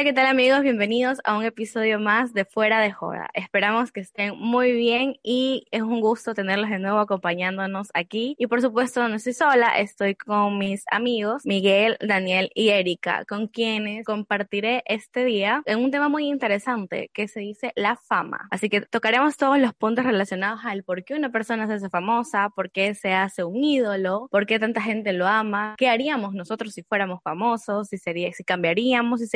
Hola, 0.00 0.08
¿qué 0.08 0.14
tal 0.14 0.28
amigos? 0.28 0.62
Bienvenidos 0.62 1.18
a 1.24 1.36
un 1.36 1.44
episodio 1.44 2.00
más 2.00 2.32
de 2.32 2.46
Fuera 2.46 2.80
de 2.80 2.90
Joda. 2.90 3.28
Esperamos 3.34 3.92
que 3.92 4.00
estén 4.00 4.34
muy 4.34 4.72
bien 4.72 5.16
y 5.22 5.66
es 5.72 5.82
un 5.82 6.00
gusto 6.00 6.32
tenerlos 6.32 6.70
de 6.70 6.78
nuevo 6.78 7.00
acompañándonos 7.00 7.90
aquí. 7.92 8.34
Y 8.38 8.46
por 8.46 8.62
supuesto, 8.62 9.06
no 9.06 9.16
estoy 9.16 9.34
sola, 9.34 9.78
estoy 9.78 10.14
con 10.14 10.56
mis 10.56 10.84
amigos 10.90 11.42
Miguel, 11.44 11.98
Daniel 12.00 12.50
y 12.54 12.70
Erika, 12.70 13.26
con 13.26 13.46
quienes 13.46 14.06
compartiré 14.06 14.82
este 14.86 15.26
día 15.26 15.60
en 15.66 15.80
un 15.80 15.90
tema 15.90 16.08
muy 16.08 16.28
interesante 16.28 17.10
que 17.12 17.28
se 17.28 17.40
dice 17.40 17.74
la 17.76 17.96
fama. 17.96 18.48
Así 18.50 18.70
que 18.70 18.80
tocaremos 18.80 19.36
todos 19.36 19.58
los 19.58 19.74
puntos 19.74 20.06
relacionados 20.06 20.60
al 20.64 20.82
por 20.82 21.04
qué 21.04 21.12
una 21.12 21.30
persona 21.30 21.66
se 21.66 21.74
hace 21.74 21.90
famosa, 21.90 22.48
por 22.56 22.70
qué 22.70 22.94
se 22.94 23.12
hace 23.12 23.44
un 23.44 23.62
ídolo, 23.62 24.28
por 24.30 24.46
qué 24.46 24.58
tanta 24.58 24.80
gente 24.80 25.12
lo 25.12 25.26
ama, 25.26 25.74
qué 25.76 25.90
haríamos 25.90 26.32
nosotros 26.32 26.72
si 26.72 26.84
fuéramos 26.84 27.22
famosos, 27.22 27.88
si 27.88 27.98
sería, 27.98 28.32
si 28.32 28.44
cambiaríamos, 28.44 29.20
si 29.20 29.26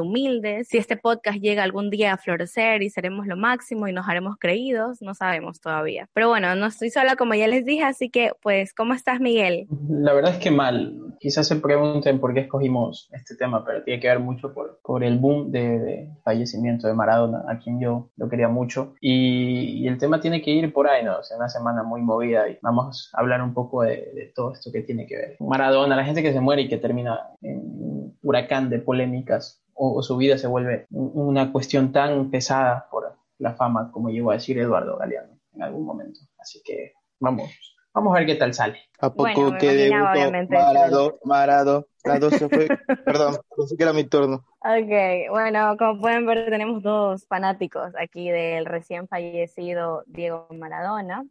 seguiremos 0.00 0.10
humildes, 0.10 0.68
si 0.68 0.78
este 0.78 0.96
podcast 0.96 1.38
llega 1.38 1.62
algún 1.62 1.90
día 1.90 2.14
a 2.14 2.16
florecer 2.16 2.82
y 2.82 2.90
seremos 2.90 3.26
lo 3.26 3.36
máximo 3.36 3.86
y 3.88 3.92
nos 3.92 4.08
haremos 4.08 4.36
creídos, 4.38 5.00
no 5.02 5.14
sabemos 5.14 5.60
todavía. 5.60 6.08
Pero 6.14 6.28
bueno, 6.28 6.54
no 6.54 6.66
estoy 6.66 6.90
sola 6.90 7.16
como 7.16 7.34
ya 7.34 7.46
les 7.46 7.64
dije, 7.64 7.84
así 7.84 8.10
que 8.10 8.32
pues, 8.42 8.74
¿cómo 8.74 8.94
estás 8.94 9.20
Miguel? 9.20 9.66
La 9.88 10.12
verdad 10.12 10.32
es 10.32 10.38
que 10.38 10.50
mal. 10.50 10.96
Quizás 11.20 11.48
se 11.48 11.56
pregunten 11.56 12.18
por 12.18 12.34
qué 12.34 12.40
escogimos 12.40 13.08
este 13.12 13.36
tema, 13.36 13.64
pero 13.64 13.82
tiene 13.82 14.00
que 14.00 14.08
ver 14.08 14.20
mucho 14.20 14.54
por, 14.54 14.80
por 14.82 15.04
el 15.04 15.18
boom 15.18 15.50
de, 15.50 16.08
fallecimiento 16.24 16.86
de 16.86 16.94
Maradona, 16.94 17.44
a 17.48 17.58
quien 17.58 17.80
yo 17.80 18.10
lo 18.16 18.28
quería 18.28 18.48
mucho. 18.48 18.94
Y, 19.00 19.86
el 19.90 19.98
tema 19.98 20.20
tiene 20.20 20.40
que 20.40 20.52
ir 20.52 20.72
por 20.72 20.88
ahí, 20.88 21.04
¿no? 21.04 21.14
O 21.14 21.36
una 21.36 21.48
semana 21.48 21.82
muy 21.82 22.00
movida 22.00 22.48
y 22.48 22.58
vamos 22.62 23.10
a 23.12 23.20
hablar 23.20 23.42
un 23.42 23.52
poco 23.54 23.82
de, 23.82 24.10
de 24.14 24.32
todo 24.34 24.52
esto 24.52 24.70
que 24.72 24.82
tiene 24.82 25.06
que 25.06 25.16
ver. 25.16 25.36
Maradona, 25.40 25.96
la 25.96 26.04
gente 26.04 26.22
que 26.22 26.32
se 26.32 26.40
muere 26.40 26.62
y 26.62 26.68
que 26.68 26.76
termina 26.76 27.18
en 27.42 28.14
huracán 28.22 28.70
de 28.70 28.78
polémicas 28.78 29.62
o, 29.82 30.02
su 30.02 30.16
vida 30.18 30.36
se 30.36 30.46
vuelve 30.46 30.86
una 30.90 31.50
cuestión 31.52 31.90
tan 31.90 32.30
pesada 32.30 32.86
por 32.90 33.16
la 33.38 33.54
fama 33.54 33.90
como 33.90 34.10
llegó 34.10 34.30
a 34.30 34.34
decir 34.34 34.58
Eduardo 34.58 34.98
Galeano 34.98 35.38
en 35.54 35.62
algún 35.62 35.86
momento. 35.86 36.20
Así 36.38 36.60
que 36.62 36.92
vamos, 37.18 37.50
vamos 37.94 38.14
a 38.14 38.18
ver 38.18 38.26
qué 38.26 38.34
tal 38.34 38.52
sale. 38.52 38.78
¿A 38.98 39.10
poco 39.10 39.56
que 39.58 39.72
debutó 39.72 40.32
Marado, 40.50 41.18
Marado, 41.24 41.88
la 42.04 42.20
se 42.30 42.48
fue? 42.50 42.68
Perdón, 43.06 43.38
pensé 43.56 43.76
que 43.78 43.82
era 43.82 43.94
mi 43.94 44.04
turno. 44.04 44.44
Ok, 44.58 45.30
bueno, 45.30 45.74
como 45.78 45.98
pueden 45.98 46.26
ver 46.26 46.50
tenemos 46.50 46.82
dos 46.82 47.26
fanáticos 47.26 47.94
aquí 47.98 48.28
del 48.30 48.66
recién 48.66 49.08
fallecido 49.08 50.04
Diego 50.06 50.46
Maradona. 50.50 51.24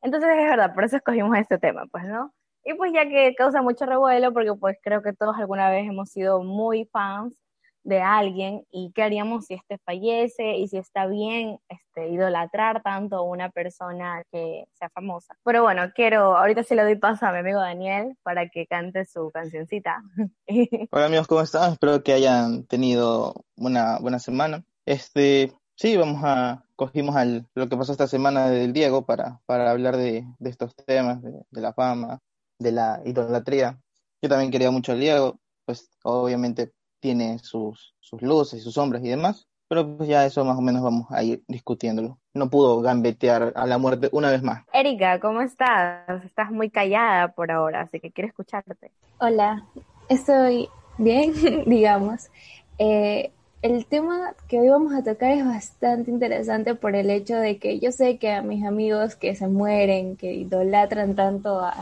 Entonces 0.00 0.30
es 0.30 0.48
verdad, 0.48 0.72
por 0.72 0.84
eso 0.84 0.96
escogimos 0.96 1.36
este 1.36 1.58
tema, 1.58 1.84
pues, 1.92 2.04
¿no? 2.04 2.32
Y 2.64 2.72
pues 2.74 2.92
ya 2.94 3.06
que 3.06 3.34
causa 3.34 3.60
mucho 3.60 3.84
revuelo, 3.84 4.32
porque 4.32 4.54
pues 4.54 4.78
creo 4.82 5.02
que 5.02 5.12
todos 5.12 5.36
alguna 5.36 5.68
vez 5.68 5.86
hemos 5.86 6.08
sido 6.08 6.42
muy 6.42 6.86
fans 6.86 7.36
de 7.82 8.00
alguien 8.00 8.66
y 8.70 8.92
qué 8.92 9.02
haríamos 9.02 9.46
si 9.46 9.54
este 9.54 9.78
fallece 9.78 10.56
y 10.56 10.68
si 10.68 10.76
está 10.76 11.06
bien 11.06 11.58
este, 11.68 12.08
idolatrar 12.08 12.82
tanto 12.82 13.16
a 13.16 13.22
una 13.22 13.50
persona 13.50 14.22
que 14.30 14.66
sea 14.78 14.90
famosa. 14.90 15.36
Pero 15.44 15.62
bueno, 15.62 15.90
quiero, 15.94 16.36
ahorita 16.36 16.62
sí 16.62 16.74
le 16.74 16.82
doy 16.82 16.96
paso 16.96 17.26
a 17.26 17.32
mi 17.32 17.38
amigo 17.38 17.60
Daniel 17.60 18.16
para 18.22 18.48
que 18.48 18.66
cante 18.66 19.04
su 19.04 19.30
cancioncita. 19.30 20.02
Hola 20.90 21.06
amigos, 21.06 21.26
¿cómo 21.26 21.40
están? 21.40 21.72
Espero 21.72 22.02
que 22.02 22.12
hayan 22.12 22.64
tenido 22.66 23.44
una 23.56 23.98
buena 23.98 24.18
semana. 24.18 24.64
Este, 24.84 25.52
sí, 25.74 25.96
vamos 25.96 26.22
a, 26.24 26.64
cogimos 26.76 27.16
al, 27.16 27.46
lo 27.54 27.68
que 27.68 27.76
pasó 27.76 27.92
esta 27.92 28.08
semana 28.08 28.50
del 28.50 28.72
Diego 28.72 29.06
para, 29.06 29.40
para 29.46 29.70
hablar 29.70 29.96
de, 29.96 30.26
de 30.38 30.50
estos 30.50 30.74
temas, 30.76 31.22
de, 31.22 31.32
de 31.50 31.60
la 31.60 31.72
fama, 31.72 32.20
de 32.58 32.72
la 32.72 33.00
idolatría. 33.04 33.80
Yo 34.22 34.28
también 34.28 34.50
quería 34.50 34.70
mucho 34.70 34.92
al 34.92 35.00
Diego, 35.00 35.38
pues 35.64 35.90
obviamente 36.02 36.72
tiene 37.00 37.38
sus, 37.40 37.94
sus 38.00 38.22
luces, 38.22 38.62
sus 38.62 38.74
sombras 38.74 39.02
y 39.04 39.08
demás, 39.08 39.48
pero 39.68 39.96
pues 39.96 40.08
ya 40.08 40.26
eso 40.26 40.44
más 40.44 40.58
o 40.58 40.60
menos 40.60 40.82
vamos 40.82 41.06
a 41.10 41.22
ir 41.22 41.42
discutiéndolo. 41.48 42.18
No 42.34 42.50
pudo 42.50 42.80
gambetear 42.80 43.52
a 43.54 43.66
la 43.66 43.78
muerte 43.78 44.08
una 44.12 44.30
vez 44.30 44.42
más. 44.42 44.64
Erika, 44.72 45.18
¿cómo 45.20 45.40
estás? 45.40 46.24
Estás 46.24 46.50
muy 46.50 46.70
callada 46.70 47.28
por 47.28 47.50
ahora, 47.50 47.82
así 47.82 48.00
que 48.00 48.10
quiero 48.10 48.28
escucharte. 48.28 48.90
Hola, 49.18 49.64
estoy 50.08 50.68
bien, 50.98 51.32
digamos. 51.66 52.30
Eh, 52.78 53.32
el 53.62 53.84
tema 53.86 54.34
que 54.48 54.58
hoy 54.58 54.70
vamos 54.70 54.94
a 54.94 55.04
tocar 55.04 55.32
es 55.32 55.44
bastante 55.44 56.10
interesante 56.10 56.74
por 56.74 56.96
el 56.96 57.10
hecho 57.10 57.36
de 57.36 57.58
que 57.58 57.78
yo 57.78 57.92
sé 57.92 58.18
que 58.18 58.32
a 58.32 58.42
mis 58.42 58.64
amigos 58.64 59.16
que 59.16 59.34
se 59.34 59.48
mueren, 59.48 60.16
que 60.16 60.32
idolatran 60.32 61.14
tanto 61.14 61.60
a 61.60 61.74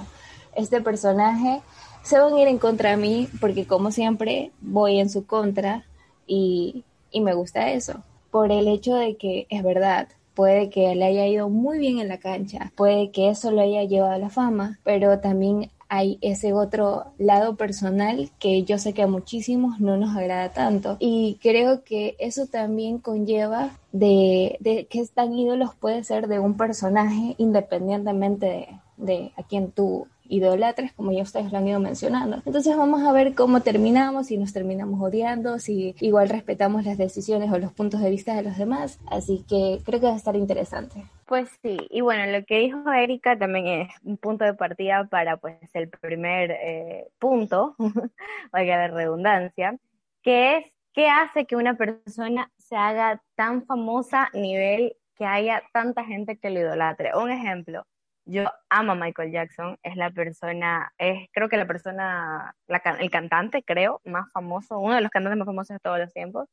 este 0.56 0.80
personaje, 0.80 1.62
se 2.08 2.18
van 2.18 2.32
a 2.32 2.40
ir 2.40 2.48
en 2.48 2.58
contra 2.58 2.90
de 2.90 2.96
mí 2.96 3.28
porque 3.38 3.66
como 3.66 3.90
siempre 3.90 4.50
voy 4.62 4.98
en 4.98 5.10
su 5.10 5.26
contra 5.26 5.84
y, 6.26 6.84
y 7.10 7.20
me 7.20 7.34
gusta 7.34 7.70
eso. 7.70 8.02
Por 8.30 8.50
el 8.50 8.66
hecho 8.66 8.94
de 8.94 9.16
que 9.16 9.46
es 9.50 9.62
verdad, 9.62 10.08
puede 10.34 10.70
que 10.70 10.94
le 10.94 11.04
haya 11.04 11.26
ido 11.26 11.50
muy 11.50 11.78
bien 11.78 11.98
en 11.98 12.08
la 12.08 12.16
cancha, 12.16 12.72
puede 12.76 13.10
que 13.10 13.28
eso 13.28 13.50
lo 13.50 13.60
haya 13.60 13.84
llevado 13.84 14.14
a 14.14 14.18
la 14.18 14.30
fama, 14.30 14.78
pero 14.84 15.20
también 15.20 15.70
hay 15.90 16.18
ese 16.22 16.54
otro 16.54 17.12
lado 17.18 17.56
personal 17.56 18.30
que 18.38 18.62
yo 18.62 18.78
sé 18.78 18.94
que 18.94 19.02
a 19.02 19.06
muchísimos 19.06 19.78
no 19.78 19.98
nos 19.98 20.16
agrada 20.16 20.50
tanto. 20.50 20.96
Y 21.00 21.38
creo 21.42 21.84
que 21.84 22.16
eso 22.18 22.46
también 22.46 22.98
conlleva 22.98 23.76
de, 23.92 24.86
que 24.88 25.06
tan 25.12 25.34
ídolos 25.34 25.74
puede 25.74 26.04
ser 26.04 26.26
de 26.26 26.38
un 26.38 26.56
personaje 26.56 27.34
independientemente 27.36 28.46
de, 28.46 28.68
de 28.96 29.32
a 29.36 29.42
quien 29.42 29.72
tú 29.72 30.06
idolatres, 30.28 30.92
como 30.92 31.12
ya 31.12 31.22
ustedes 31.22 31.52
lo 31.52 31.58
han 31.58 31.68
ido 31.68 31.80
mencionando. 31.80 32.42
Entonces 32.44 32.76
vamos 32.76 33.02
a 33.02 33.12
ver 33.12 33.34
cómo 33.34 33.60
terminamos, 33.60 34.28
si 34.28 34.36
nos 34.36 34.52
terminamos 34.52 35.00
odiando, 35.00 35.58
si 35.58 35.94
igual 36.00 36.28
respetamos 36.28 36.84
las 36.84 36.98
decisiones 36.98 37.50
o 37.52 37.58
los 37.58 37.72
puntos 37.72 38.00
de 38.00 38.10
vista 38.10 38.34
de 38.34 38.42
los 38.42 38.56
demás. 38.56 39.00
Así 39.10 39.44
que 39.48 39.80
creo 39.84 40.00
que 40.00 40.06
va 40.06 40.12
a 40.12 40.16
estar 40.16 40.36
interesante. 40.36 41.04
Pues 41.26 41.50
sí, 41.62 41.76
y 41.90 42.00
bueno, 42.00 42.24
lo 42.32 42.44
que 42.44 42.58
dijo 42.58 42.90
Erika 42.90 43.38
también 43.38 43.66
es 43.66 43.88
un 44.02 44.16
punto 44.16 44.44
de 44.44 44.54
partida 44.54 45.04
para 45.04 45.36
pues 45.36 45.58
el 45.74 45.88
primer 45.88 46.50
eh, 46.52 47.08
punto, 47.18 47.76
valga 48.52 48.76
la 48.76 48.88
redundancia, 48.88 49.76
que 50.22 50.56
es 50.56 50.66
qué 50.92 51.08
hace 51.08 51.46
que 51.46 51.56
una 51.56 51.76
persona 51.76 52.50
se 52.56 52.76
haga 52.76 53.22
tan 53.36 53.64
famosa 53.66 54.30
a 54.32 54.36
nivel 54.38 54.96
que 55.16 55.26
haya 55.26 55.62
tanta 55.72 56.04
gente 56.04 56.38
que 56.38 56.50
lo 56.50 56.60
idolatre. 56.60 57.16
Un 57.16 57.30
ejemplo, 57.30 57.84
yo 58.28 58.44
amo 58.68 58.92
a 58.92 58.94
Michael 58.94 59.32
Jackson, 59.32 59.78
es 59.82 59.96
la 59.96 60.10
persona, 60.10 60.92
es 60.98 61.28
creo 61.32 61.48
que 61.48 61.56
la 61.56 61.66
persona, 61.66 62.54
el 63.00 63.10
cantante, 63.10 63.62
creo, 63.62 64.00
más 64.04 64.30
famoso, 64.32 64.78
uno 64.78 64.94
de 64.94 65.00
los 65.00 65.10
cantantes 65.10 65.38
más 65.38 65.46
famosos 65.46 65.74
de 65.76 65.80
todos 65.80 65.98
los 65.98 66.12
tiempos. 66.12 66.48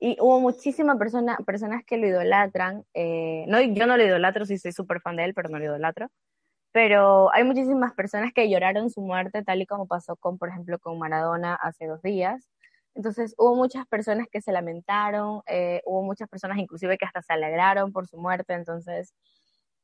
Y 0.00 0.16
hubo 0.20 0.40
muchísimas 0.40 0.96
personas 0.96 1.38
personas 1.46 1.84
que 1.84 1.98
lo 1.98 2.06
idolatran. 2.06 2.84
Eh, 2.94 3.44
no, 3.48 3.60
yo 3.60 3.86
no 3.86 3.96
lo 3.96 4.04
idolatro, 4.04 4.46
sí 4.46 4.58
soy 4.58 4.72
súper 4.72 5.00
fan 5.00 5.16
de 5.16 5.24
él, 5.24 5.34
pero 5.34 5.48
no 5.50 5.58
lo 5.58 5.64
idolatro. 5.66 6.08
Pero 6.72 7.32
hay 7.34 7.44
muchísimas 7.44 7.94
personas 7.94 8.32
que 8.34 8.48
lloraron 8.50 8.90
su 8.90 9.00
muerte, 9.02 9.42
tal 9.44 9.62
y 9.62 9.66
como 9.66 9.86
pasó 9.86 10.16
con, 10.16 10.38
por 10.38 10.50
ejemplo, 10.50 10.78
con 10.78 10.98
Maradona 10.98 11.54
hace 11.56 11.86
dos 11.86 12.02
días. 12.02 12.48
Entonces 12.94 13.34
hubo 13.38 13.54
muchas 13.56 13.86
personas 13.86 14.26
que 14.30 14.40
se 14.40 14.52
lamentaron, 14.52 15.42
eh, 15.46 15.82
hubo 15.84 16.02
muchas 16.02 16.28
personas 16.28 16.58
inclusive 16.58 16.98
que 16.98 17.06
hasta 17.06 17.22
se 17.22 17.32
alegraron 17.32 17.92
por 17.92 18.06
su 18.08 18.18
muerte. 18.18 18.54
Entonces 18.54 19.14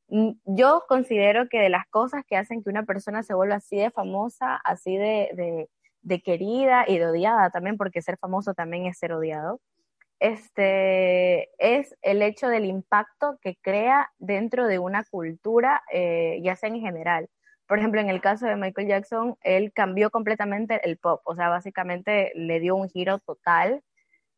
yo 0.09 0.85
considero 0.89 1.49
que 1.49 1.59
de 1.59 1.69
las 1.69 1.87
cosas 1.89 2.25
que 2.27 2.37
hacen 2.37 2.63
que 2.63 2.71
una 2.71 2.85
persona 2.85 3.23
se 3.23 3.35
vuelva 3.35 3.57
así 3.57 3.77
de 3.77 3.91
famosa, 3.91 4.57
así 4.57 4.97
de, 4.97 5.69
de, 6.03 6.23
querida 6.23 6.85
y 6.87 6.99
de 6.99 7.07
odiada 7.07 7.51
también, 7.51 7.77
porque 7.77 8.03
ser 8.03 8.19
famoso 8.19 8.55
también 8.55 8.87
es 8.87 8.99
ser 8.99 9.13
odiado, 9.13 9.61
este, 10.21 11.51
es 11.59 11.95
el 12.03 12.23
hecho 12.23 12.49
del 12.49 12.67
impacto 12.67 13.39
que 13.43 13.57
crea 13.61 14.11
dentro 14.19 14.67
de 14.67 14.79
una 14.79 15.05
cultura, 15.05 15.83
eh, 15.93 16.41
ya 16.43 16.57
sea 16.57 16.69
en 16.69 16.81
general. 16.81 17.29
Por 17.67 17.79
ejemplo, 17.79 18.01
en 18.01 18.11
el 18.11 18.21
caso 18.21 18.47
de 18.47 18.57
Michael 18.57 18.89
Jackson, 18.89 19.37
él 19.43 19.73
cambió 19.75 20.11
completamente 20.11 20.81
el 20.89 20.99
pop, 20.99 21.23
o 21.25 21.35
sea, 21.35 21.49
básicamente 21.49 22.33
le 22.35 22.61
dio 22.61 22.77
un 22.77 22.89
giro 22.91 23.19
total 23.21 23.83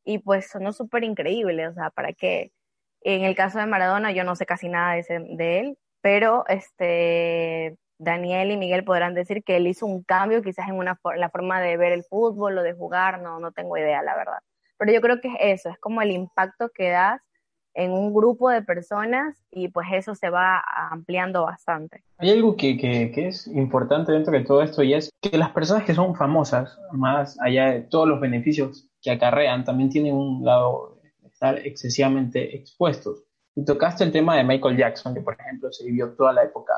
y 0.05 0.19
pues 0.19 0.49
sonó 0.49 0.73
súper 0.73 1.05
increíble, 1.05 1.69
o 1.69 1.75
sea, 1.75 1.91
¿para 1.91 2.13
qué? 2.13 2.53
En 3.09 3.23
el 3.23 3.37
caso 3.37 3.61
de 3.61 3.67
Maradona, 3.67 4.11
yo 4.11 4.25
no 4.25 4.35
sé 4.35 4.47
casi 4.47 4.69
nada 4.69 4.97
de, 4.97 5.61
él, 5.61 5.79
pero 6.01 6.45
este, 6.49 7.77
Daniel 7.99 8.51
y 8.51 8.57
Miguel 8.57 8.83
podrán 8.83 9.15
decir 9.15 9.45
que 9.45 9.59
él 9.59 9.69
hizo 9.69 9.87
un 9.87 10.03
cambio 10.03 10.43
quizás 10.43 10.69
en 10.69 10.75
una, 10.75 10.99
la 11.17 11.31
forma 11.31 11.61
de 11.61 11.77
ver 11.77 11.93
el 11.93 12.03
fútbol 12.03 12.59
o 12.59 12.65
de 12.65 12.73
jugar, 12.73 13.23
no, 13.23 13.39
no 13.39 13.53
tengo 13.53 13.79
idea, 13.79 14.03
la 14.03 14.17
verdad. 14.17 14.39
Pero 14.77 14.93
yo 14.93 15.01
creo 15.01 15.21
que 15.21 15.29
es 15.29 15.61
eso, 15.61 15.69
es 15.69 15.79
como 15.79 16.03
el 16.03 16.11
impacto 16.11 16.71
que 16.75 16.91
das 16.91 17.23
en 17.75 17.93
un 17.93 18.13
grupo 18.13 18.51
de 18.51 18.63
personas 18.63 19.41
y 19.53 19.69
pues 19.69 19.87
eso 19.93 20.17
se 20.17 20.29
va 20.29 20.61
ampliando 20.91 21.45
bastante. 21.45 22.03
Hay 22.19 22.31
algo 22.31 22.57
que, 22.57 22.77
que, 22.77 23.13
que, 23.13 23.29
es 23.29 23.47
importante 23.47 24.11
dentro 24.11 24.33
de 24.33 24.43
todo 24.43 24.63
esto 24.63 24.83
y 24.83 24.95
es 24.95 25.11
que 25.21 25.39
las 25.39 25.51
personas 25.51 25.85
que 25.85 25.95
son 25.95 26.17
famosas, 26.17 26.77
más 26.91 27.39
allá 27.41 27.67
de 27.67 27.83
todos 27.83 28.09
los 28.09 28.21
beneficios 28.21 28.89
que 29.01 29.13
acarrean, 29.13 29.65
también 29.65 29.91
tienen 29.91 30.15
un 30.15 30.45
lado 30.45 30.96
estar 31.37 31.59
excesivamente 31.67 32.57
expuestos. 32.57 33.23
Y 33.55 33.65
tocaste 33.65 34.05
el 34.05 34.13
tema 34.13 34.37
de 34.37 34.45
Michael 34.45 34.77
Jackson, 34.77 35.15
que 35.15 35.21
por 35.21 35.39
ejemplo 35.39 35.71
se 35.71 35.85
vivió 35.85 36.15
toda 36.15 36.33
la 36.33 36.45
época 36.45 36.73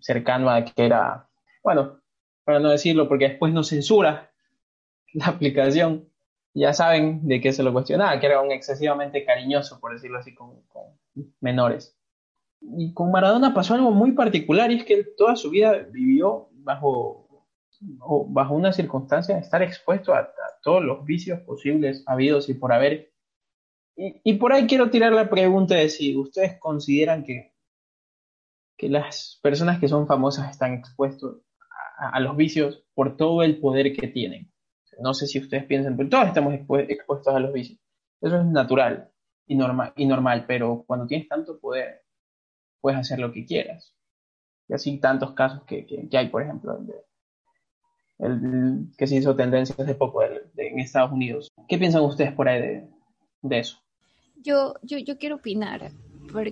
cercano 0.00 0.50
a 0.50 0.64
que 0.64 0.84
era, 0.84 1.28
bueno, 1.64 2.00
para 2.44 2.60
no 2.60 2.70
decirlo, 2.70 3.08
porque 3.08 3.28
después 3.30 3.52
no 3.52 3.64
censura 3.64 4.30
la 5.14 5.26
aplicación, 5.26 6.08
ya 6.54 6.72
saben 6.74 7.26
de 7.26 7.40
qué 7.40 7.52
se 7.52 7.62
lo 7.62 7.72
cuestionaba, 7.72 8.20
que 8.20 8.26
era 8.26 8.40
un 8.42 8.52
excesivamente 8.52 9.24
cariñoso, 9.24 9.80
por 9.80 9.94
decirlo 9.94 10.18
así, 10.18 10.34
con, 10.34 10.62
con 10.68 10.84
menores. 11.40 11.96
Y 12.60 12.92
con 12.92 13.10
Maradona 13.10 13.54
pasó 13.54 13.74
algo 13.74 13.90
muy 13.90 14.12
particular 14.12 14.70
y 14.70 14.76
es 14.76 14.84
que 14.84 15.04
toda 15.16 15.36
su 15.36 15.50
vida 15.50 15.72
vivió 15.90 16.48
bajo, 16.52 17.26
bajo 18.28 18.54
una 18.54 18.72
circunstancia 18.72 19.34
de 19.34 19.40
estar 19.40 19.62
expuesto 19.62 20.14
a, 20.14 20.28
todos 20.62 20.84
los 20.84 21.04
vicios 21.04 21.40
posibles 21.40 22.04
habidos 22.06 22.48
y 22.48 22.54
por 22.54 22.72
haber. 22.72 23.11
Y, 23.94 24.34
por 24.34 24.52
ahí 24.52 24.66
quiero 24.66 24.90
tirar 24.90 25.12
la 25.12 25.28
pregunta 25.28 25.74
de 25.74 25.88
si 25.88 26.16
ustedes 26.16 26.58
consideran 26.58 27.24
que, 27.24 27.52
que 28.76 28.88
las 28.88 29.38
personas 29.42 29.78
que 29.78 29.88
son 29.88 30.06
famosas 30.06 30.50
están 30.50 30.72
expuestos 30.72 31.42
a, 31.98 32.18
los 32.20 32.36
vicios 32.36 32.84
por 32.94 33.16
todo 33.16 33.42
el 33.42 33.60
poder 33.60 33.92
que 33.92 34.08
tienen. 34.08 34.50
No 34.98 35.14
sé 35.14 35.26
si 35.26 35.38
ustedes 35.38 35.64
piensan, 35.64 35.96
pero 35.96 36.08
todos 36.08 36.28
estamos 36.28 36.54
expuestos 36.54 37.34
a 37.34 37.38
los 37.38 37.52
vicios. 37.52 37.78
Eso 38.20 38.40
es 38.40 38.46
natural 38.46 39.10
y, 39.46 39.56
normal 39.56 39.92
y 39.96 40.06
normal, 40.06 40.46
pero 40.46 40.84
cuando 40.86 41.06
tienes 41.06 41.28
tanto 41.28 41.60
poder, 41.60 42.02
puedes 42.80 42.98
hacer 42.98 43.18
lo 43.18 43.30
que 43.30 43.44
quieras. 43.44 43.94
Y 44.68 44.74
así 44.74 44.98
tantos 45.00 45.32
casos 45.34 45.64
que, 45.64 45.86
que, 45.86 46.16
hay, 46.16 46.28
por 46.28 46.42
ejemplo, 46.42 46.78
el, 48.18 48.88
que 48.96 49.06
se 49.06 49.16
hizo 49.16 49.36
tendencia 49.36 49.74
hace 49.78 49.94
poco 49.94 50.22
en 50.22 50.78
Estados 50.78 51.12
Unidos. 51.12 51.48
¿Qué 51.68 51.78
piensan 51.78 52.02
ustedes 52.02 52.32
por 52.32 52.48
ahí 52.48 52.88
de 53.42 53.58
eso? 53.58 53.81
Yo, 54.42 54.74
yo, 54.82 54.98
yo 54.98 55.18
quiero 55.18 55.36
opinar 55.36 55.92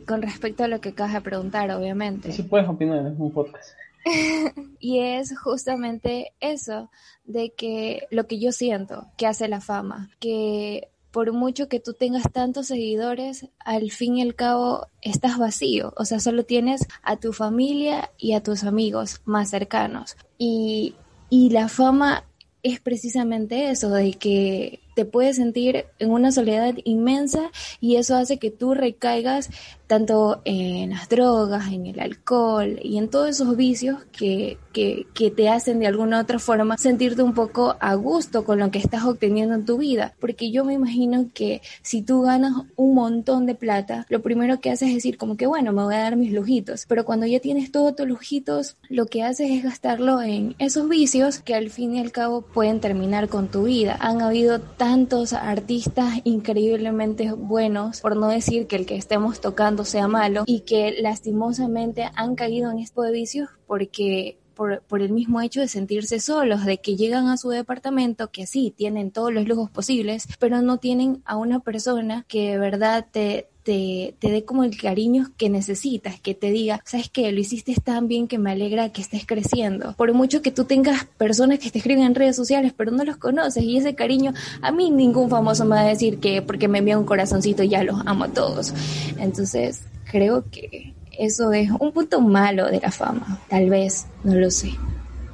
con 0.06 0.22
respecto 0.22 0.64
a 0.64 0.68
lo 0.68 0.80
que 0.80 0.90
acabas 0.90 1.14
de 1.14 1.20
preguntar, 1.20 1.70
obviamente. 1.70 2.32
Sí, 2.32 2.42
puedes 2.42 2.68
opinar, 2.68 3.06
es 3.06 3.18
un 3.18 3.32
podcast. 3.32 3.70
y 4.78 5.00
es 5.00 5.38
justamente 5.38 6.32
eso, 6.40 6.90
de 7.24 7.52
que 7.52 8.06
lo 8.10 8.26
que 8.26 8.38
yo 8.38 8.52
siento 8.52 9.06
que 9.16 9.26
hace 9.26 9.48
la 9.48 9.60
fama, 9.60 10.10
que 10.18 10.88
por 11.10 11.32
mucho 11.32 11.68
que 11.68 11.80
tú 11.80 11.94
tengas 11.94 12.30
tantos 12.32 12.68
seguidores, 12.68 13.48
al 13.58 13.90
fin 13.90 14.16
y 14.16 14.22
al 14.22 14.34
cabo 14.34 14.86
estás 15.02 15.38
vacío, 15.38 15.92
o 15.96 16.04
sea, 16.04 16.20
solo 16.20 16.44
tienes 16.44 16.86
a 17.02 17.16
tu 17.16 17.32
familia 17.32 18.10
y 18.16 18.34
a 18.34 18.42
tus 18.42 18.64
amigos 18.64 19.20
más 19.24 19.50
cercanos. 19.50 20.16
Y, 20.38 20.94
y 21.28 21.50
la 21.50 21.68
fama 21.68 22.24
es 22.62 22.80
precisamente 22.80 23.70
eso, 23.70 23.90
de 23.90 24.12
que 24.12 24.80
te 25.00 25.06
puedes 25.06 25.36
sentir 25.36 25.86
en 25.98 26.10
una 26.10 26.30
soledad 26.30 26.74
inmensa 26.84 27.50
y 27.80 27.96
eso 27.96 28.16
hace 28.16 28.38
que 28.38 28.50
tú 28.50 28.74
recaigas 28.74 29.48
tanto 29.86 30.40
en 30.44 30.90
las 30.90 31.08
drogas, 31.08 31.72
en 31.72 31.86
el 31.86 31.98
alcohol 31.98 32.78
y 32.80 32.98
en 32.98 33.08
todos 33.08 33.30
esos 33.30 33.56
vicios 33.56 34.04
que, 34.12 34.58
que, 34.72 35.06
que, 35.14 35.32
te 35.32 35.48
hacen 35.48 35.80
de 35.80 35.88
alguna 35.88 36.20
otra 36.20 36.38
forma 36.38 36.78
sentirte 36.78 37.24
un 37.24 37.34
poco 37.34 37.76
a 37.80 37.94
gusto 37.94 38.44
con 38.44 38.60
lo 38.60 38.70
que 38.70 38.78
estás 38.78 39.04
obteniendo 39.04 39.56
en 39.56 39.64
tu 39.64 39.78
vida. 39.78 40.14
Porque 40.20 40.52
yo 40.52 40.64
me 40.64 40.74
imagino 40.74 41.30
que 41.34 41.60
si 41.82 42.02
tú 42.02 42.22
ganas 42.22 42.52
un 42.76 42.94
montón 42.94 43.46
de 43.46 43.56
plata, 43.56 44.06
lo 44.10 44.22
primero 44.22 44.60
que 44.60 44.70
haces 44.70 44.90
es 44.90 44.94
decir 44.96 45.18
como 45.18 45.36
que 45.36 45.48
bueno, 45.48 45.72
me 45.72 45.82
voy 45.82 45.94
a 45.94 46.02
dar 46.02 46.16
mis 46.16 46.32
lujitos. 46.32 46.84
Pero 46.86 47.04
cuando 47.04 47.26
ya 47.26 47.40
tienes 47.40 47.72
todos 47.72 47.96
tus 47.96 48.06
lujitos, 48.06 48.76
lo 48.88 49.06
que 49.06 49.24
haces 49.24 49.50
es 49.50 49.64
gastarlo 49.64 50.22
en 50.22 50.54
esos 50.60 50.88
vicios 50.88 51.40
que 51.40 51.56
al 51.56 51.70
fin 51.70 51.96
y 51.96 52.00
al 52.00 52.12
cabo 52.12 52.42
pueden 52.42 52.78
terminar 52.78 53.28
con 53.28 53.48
tu 53.48 53.64
vida. 53.64 53.96
Han 53.98 54.22
habido 54.22 54.60
tantos 54.60 54.89
artistas 55.32 56.20
increíblemente 56.24 57.32
buenos, 57.32 58.00
por 58.00 58.16
no 58.16 58.28
decir 58.28 58.66
que 58.66 58.76
el 58.76 58.86
que 58.86 58.96
estemos 58.96 59.40
tocando 59.40 59.84
sea 59.84 60.08
malo 60.08 60.44
y 60.46 60.60
que 60.60 60.96
lastimosamente 61.00 62.10
han 62.16 62.34
caído 62.34 62.70
en 62.70 62.78
estos 62.78 63.10
vicios 63.12 63.48
porque 63.66 64.38
por, 64.54 64.82
por, 64.82 65.00
el 65.00 65.12
mismo 65.12 65.40
hecho 65.40 65.60
de 65.60 65.68
sentirse 65.68 66.20
solos, 66.20 66.64
de 66.66 66.78
que 66.78 66.96
llegan 66.96 67.28
a 67.28 67.36
su 67.36 67.48
departamento, 67.48 68.30
que 68.30 68.46
sí, 68.46 68.74
tienen 68.76 69.10
todos 69.10 69.32
los 69.32 69.46
lujos 69.46 69.70
posibles, 69.70 70.26
pero 70.38 70.60
no 70.60 70.78
tienen 70.78 71.22
a 71.24 71.36
una 71.36 71.60
persona 71.60 72.26
que 72.28 72.50
de 72.50 72.58
verdad 72.58 73.06
te, 73.10 73.48
te, 73.62 74.14
te 74.18 74.30
dé 74.30 74.44
como 74.44 74.64
el 74.64 74.76
cariño 74.76 75.30
que 75.36 75.48
necesitas, 75.48 76.20
que 76.20 76.34
te 76.34 76.50
diga, 76.50 76.80
sabes 76.84 77.08
que 77.08 77.30
lo 77.32 77.40
hiciste 77.40 77.74
tan 77.82 78.08
bien 78.08 78.28
que 78.28 78.38
me 78.38 78.50
alegra 78.50 78.90
que 78.90 79.02
estés 79.02 79.26
creciendo. 79.26 79.94
Por 79.96 80.12
mucho 80.14 80.42
que 80.42 80.50
tú 80.50 80.64
tengas 80.64 81.04
personas 81.04 81.58
que 81.58 81.70
te 81.70 81.78
escriben 81.78 82.04
en 82.04 82.14
redes 82.14 82.36
sociales, 82.36 82.72
pero 82.76 82.90
no 82.90 83.04
los 83.04 83.16
conoces 83.16 83.62
y 83.62 83.76
ese 83.76 83.94
cariño, 83.94 84.32
a 84.62 84.72
mí 84.72 84.90
ningún 84.90 85.30
famoso 85.30 85.64
me 85.64 85.76
va 85.76 85.82
a 85.82 85.88
decir 85.88 86.18
que 86.18 86.42
porque 86.42 86.68
me 86.68 86.78
envía 86.78 86.98
un 86.98 87.04
corazoncito 87.04 87.62
ya 87.62 87.82
los 87.84 88.00
amo 88.06 88.24
a 88.24 88.28
todos. 88.28 88.72
Entonces, 89.18 89.82
creo 90.10 90.44
que 90.50 90.94
eso 91.18 91.52
es 91.52 91.70
un 91.78 91.92
punto 91.92 92.20
malo 92.20 92.66
de 92.66 92.80
la 92.80 92.90
fama, 92.90 93.40
tal 93.48 93.68
vez, 93.68 94.06
no 94.24 94.34
lo 94.34 94.50
sé. 94.50 94.70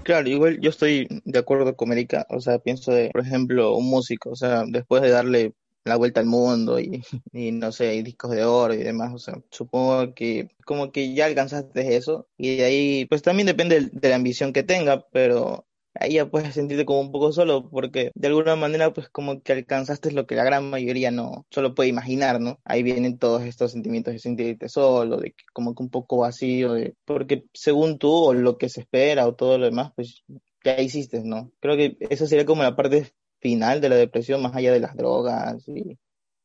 Claro, 0.03 0.29
igual 0.29 0.61
yo 0.61 0.71
estoy 0.71 1.09
de 1.25 1.39
acuerdo 1.39 1.75
con 1.75 1.93
Erika, 1.93 2.27
o 2.31 2.41
sea, 2.41 2.59
pienso 2.59 2.93
de, 2.93 3.11
por 3.11 3.23
ejemplo, 3.23 3.75
un 3.75 3.89
músico, 3.89 4.31
o 4.31 4.37
sea, 4.37 4.65
después 4.67 5.03
de 5.03 5.11
darle 5.11 5.53
la 5.87 5.97
vuelta 5.97 6.21
al 6.21 6.27
mundo 6.27 6.79
y, 6.81 7.03
no 7.53 7.73
sé, 7.73 7.95
y 7.95 8.03
discos 8.03 8.31
de 8.33 8.45
oro 8.45 8.75
y 8.75 8.79
demás, 8.79 9.13
o 9.15 9.19
sea, 9.19 9.35
supongo 9.51 10.15
que 10.15 10.49
como 10.65 10.93
que 10.93 11.15
ya 11.15 11.27
alcanzaste 11.27 11.97
eso 11.97 12.29
y 12.37 12.57
de 12.57 12.65
ahí, 12.65 13.05
pues 13.07 13.23
también 13.23 13.47
depende 13.47 13.89
de 13.93 14.09
la 14.09 14.17
ambición 14.17 14.53
que 14.53 14.63
tenga, 14.63 15.07
pero 15.13 15.67
ahí 16.01 16.15
ya 16.15 16.27
puedes 16.31 16.55
sentirte 16.55 16.85
como 16.85 17.01
un 17.01 17.13
poco 17.13 17.33
solo, 17.33 17.69
porque 17.71 18.11
de 18.15 18.29
alguna 18.29 18.57
manera, 18.57 18.93
pues 18.93 19.09
como 19.09 19.43
que 19.43 19.53
alcanzaste 19.53 20.13
lo 20.13 20.27
que 20.27 20.35
la 20.35 20.45
gran 20.45 20.69
mayoría 20.71 21.11
no 21.11 21.47
solo 21.51 21.75
puede 21.75 21.89
imaginar, 21.89 22.41
¿no? 22.41 22.59
Ahí 22.65 22.83
vienen 22.83 23.19
todos 23.19 23.43
estos 23.43 23.73
sentimientos 23.73 24.13
de 24.15 24.19
sentirte 24.21 24.69
solo, 24.69 25.19
de 25.19 25.35
como 25.53 25.75
que 25.75 25.83
un 25.83 25.91
poco 25.91 26.19
vacío, 26.19 26.75
de, 26.75 26.95
porque 27.05 27.45
según 27.53 27.99
tú 27.99 28.13
o 28.13 28.35
lo 28.35 28.59
que 28.59 28.69
se 28.69 28.81
espera 28.81 29.27
o 29.27 29.35
todo 29.35 29.59
lo 29.59 29.67
demás, 29.67 29.93
pues 29.95 30.25
ya 30.65 30.81
hiciste, 30.81 31.23
¿no? 31.25 31.53
Creo 31.61 31.77
que 31.77 31.97
eso 32.01 32.27
sería 32.27 32.45
como 32.45 32.63
la 32.63 32.77
parte 32.77 33.13
final 33.41 33.81
de 33.81 33.89
la 33.89 33.97
depresión, 33.97 34.43
más 34.43 34.55
allá 34.55 34.73
de 34.73 34.81
las 34.81 34.97
drogas 34.97 35.67
y, 35.69 35.99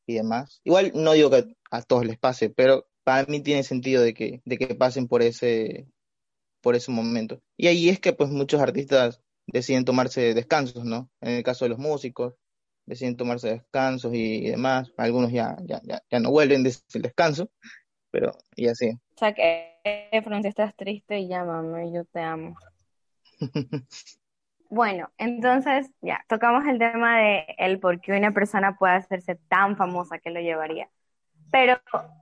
demás. 0.08 0.60
Igual 0.66 0.92
no 0.94 1.14
digo 1.14 1.30
que 1.30 1.56
a 1.72 1.82
todos 1.84 2.06
les 2.06 2.20
pase, 2.20 2.50
pero 2.50 2.86
para 3.06 3.26
mí 3.28 3.40
tiene 3.40 3.64
sentido 3.64 4.04
de 4.04 4.14
que, 4.14 4.42
de 4.44 4.58
que 4.58 4.76
pasen 4.76 5.08
por 5.08 5.22
ese, 5.22 5.88
por 6.62 6.76
ese 6.76 6.92
momento. 6.92 7.42
Y 7.56 7.68
ahí 7.68 7.88
es 7.88 8.00
que 8.00 8.12
pues 8.12 8.30
muchos 8.30 8.60
artistas 8.60 9.22
deciden 9.48 9.86
tomarse 9.86 10.34
descansos, 10.34 10.84
¿no? 10.84 11.10
En 11.22 11.32
el 11.32 11.44
caso 11.44 11.64
de 11.66 11.70
los 11.70 11.80
músicos, 11.80 12.36
deciden 12.86 13.16
tomarse 13.16 13.50
descansos 13.50 14.14
y, 14.14 14.50
demás. 14.50 14.92
Algunos 14.98 15.32
ya, 15.32 15.58
ya, 15.64 15.82
ya, 15.84 16.20
no 16.20 16.32
vuelven 16.32 16.64
desde 16.64 16.84
el 16.96 17.04
descanso, 17.04 17.50
pero 18.12 18.32
y 18.56 18.68
así. 18.68 18.90
O 18.90 19.18
sea 19.18 19.34
que, 19.34 20.22
Francia, 20.24 20.50
estás 20.50 20.76
triste 20.76 21.20
y 21.20 21.28
llámame, 21.28 21.92
yo 21.94 22.06
te 22.06 22.20
amo. 22.20 22.56
Bueno, 24.72 25.12
entonces 25.18 25.92
ya, 26.00 26.24
tocamos 26.30 26.66
el 26.66 26.80
tema 26.80 27.18
de 27.18 27.46
el 27.58 27.78
por 27.82 28.00
qué 28.00 28.18
una 28.18 28.32
persona 28.32 28.78
puede 28.78 28.94
hacerse 28.94 29.36
tan 29.36 29.76
famosa 29.76 30.18
que 30.20 30.30
lo 30.30 30.40
llevaría. 30.40 30.90
Pero 31.52 31.76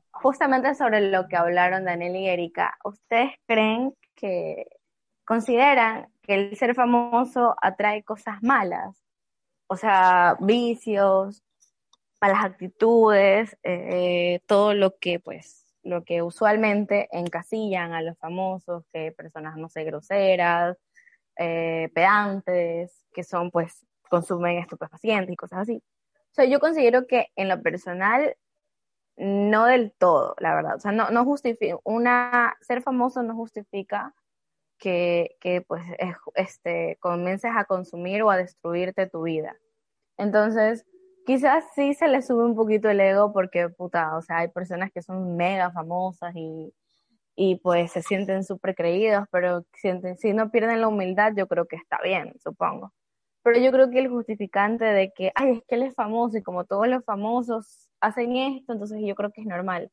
justamente 0.10 0.74
sobre 0.74 1.12
lo 1.12 1.27
que 1.27 1.38
hablaron 1.38 1.86
Daniel 1.86 2.15
y 2.15 2.27
Erika, 2.27 2.75
¿ustedes 2.84 3.34
creen 3.46 3.94
que 4.15 4.65
consideran 5.25 6.12
que 6.24 6.34
el 6.34 6.58
ser 6.58 6.74
famoso 6.74 7.56
atrae 7.62 8.03
cosas 8.03 8.41
malas? 8.41 9.00
O 9.68 9.77
sea, 9.77 10.36
vicios, 10.39 11.44
malas 12.20 12.44
actitudes, 12.44 13.56
eh, 13.62 14.39
todo 14.48 14.74
lo 14.74 14.98
que 14.98 15.20
pues 15.20 15.68
lo 15.84 16.03
que 16.03 16.24
usualmente 16.24 17.10
encasillan 17.12 17.94
a 17.94 18.01
los 18.01 18.18
famosos, 18.18 18.86
que 18.91 19.12
personas 19.12 19.56
no 19.56 19.70
sé 19.70 19.84
groseras, 19.84 20.77
eh, 21.39 21.89
pedantes, 21.96 23.05
que 23.13 23.24
son, 23.24 23.50
pues, 23.50 23.86
consumen 24.10 24.58
estupefacientes 24.58 25.34
y 25.34 25.38
cosas 25.38 25.60
así. 25.60 25.81
O 26.31 26.34
sea, 26.34 26.46
yo 26.46 26.60
considero 26.60 27.08
que 27.08 27.27
en 27.38 27.48
lo 27.48 27.62
personal, 27.62 28.36
no 29.15 29.65
del 29.65 29.93
todo, 29.93 30.36
la 30.39 30.53
verdad. 30.53 30.75
O 30.75 30.79
sea, 30.79 30.91
no, 30.91 31.10
no 31.12 31.24
justifica, 31.24 31.77
una, 31.86 32.58
ser 32.62 32.81
famoso 32.81 33.24
no 33.24 33.36
justifica 33.36 34.13
que, 34.77 35.38
que 35.39 35.62
pues, 35.62 35.84
este, 36.36 36.98
comiences 37.00 37.51
a 37.55 37.65
consumir 37.65 38.22
o 38.24 38.31
a 38.31 38.38
destruirte 38.38 39.08
tu 39.08 39.24
vida. 39.24 39.55
Entonces, 40.17 40.86
quizás 41.25 41.63
sí 41.74 41.93
se 41.93 42.10
le 42.10 42.22
sube 42.22 42.43
un 42.43 42.55
poquito 42.55 42.89
el 42.89 43.00
ego 43.00 43.31
porque, 43.31 43.69
puta, 43.69 44.17
o 44.17 44.22
sea, 44.22 44.39
hay 44.39 44.50
personas 44.50 44.91
que 44.91 45.01
son 45.01 45.38
mega 45.38 45.72
famosas 45.72 46.36
y 46.36 46.74
y 47.41 47.55
pues 47.55 47.93
se 47.93 48.01
sienten 48.01 48.43
súper 48.43 48.75
creídos, 48.75 49.25
pero 49.31 49.63
sienten, 49.74 50.17
si 50.17 50.34
no 50.34 50.51
pierden 50.51 50.81
la 50.81 50.89
humildad, 50.89 51.31
yo 51.38 51.48
creo 51.48 51.67
que 51.67 51.77
está 51.77 51.98
bien, 52.03 52.34
supongo. 52.43 52.93
Pero 53.43 53.60
yo 53.60 53.72
creo 53.72 53.89
que 53.89 54.00
el 54.00 54.10
justificante 54.10 54.84
de 54.84 55.13
que, 55.15 55.31
ay, 55.36 55.51
es 55.51 55.63
que 55.65 55.75
él 55.75 55.84
es 55.84 55.96
famoso 55.96 56.38
y 56.38 56.43
como 56.43 56.65
todos 56.65 56.89
los 56.89 57.05
famosos 57.05 57.89
hacen 58.01 58.36
esto, 58.36 58.74
entonces 58.74 59.00
yo 59.05 59.15
creo 59.15 59.31
que 59.31 59.39
es 59.41 59.48
normal. 59.48 59.89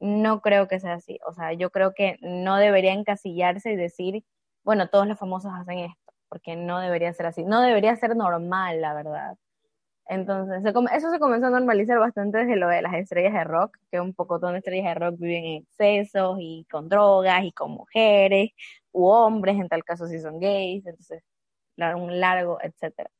No 0.00 0.42
creo 0.42 0.68
que 0.68 0.80
sea 0.80 0.94
así. 0.94 1.18
O 1.26 1.32
sea, 1.34 1.54
yo 1.54 1.70
creo 1.70 1.92
que 1.94 2.18
no 2.20 2.56
debería 2.56 2.92
encasillarse 2.92 3.72
y 3.72 3.76
decir, 3.76 4.24
bueno, 4.64 4.88
todos 4.88 5.08
los 5.08 5.18
famosos 5.18 5.52
hacen 5.54 5.80
esto, 5.80 6.14
porque 6.28 6.56
no 6.56 6.80
debería 6.80 7.12
ser 7.14 7.26
así. 7.26 7.44
No 7.44 7.62
debería 7.62 7.96
ser 7.96 8.16
normal, 8.16 8.80
la 8.80 8.94
verdad. 8.94 9.36
Entonces, 10.08 10.62
eso 10.64 11.10
se 11.10 11.18
comenzó 11.18 11.46
a 11.46 11.50
normalizar 11.50 11.98
bastante 11.98 12.38
desde 12.38 12.56
lo 12.56 12.68
de 12.68 12.82
las 12.82 12.94
estrellas 12.94 13.32
de 13.34 13.44
rock, 13.44 13.76
que 13.90 14.00
un 14.00 14.14
poco 14.14 14.38
todas 14.38 14.52
las 14.54 14.60
estrellas 14.60 14.94
de 14.94 14.94
rock 14.94 15.16
viven 15.18 15.44
en 15.44 15.62
excesos 15.62 16.36
y 16.40 16.64
con 16.70 16.88
drogas 16.88 17.44
y 17.44 17.52
con 17.52 17.72
mujeres 17.72 18.50
u 18.92 19.06
hombres, 19.08 19.56
en 19.58 19.68
tal 19.68 19.82
caso 19.84 20.06
si 20.06 20.20
son 20.20 20.38
gays, 20.40 20.86
entonces, 20.86 21.22
un 21.96 22.20
largo, 22.20 22.58
etcétera. 22.62 23.10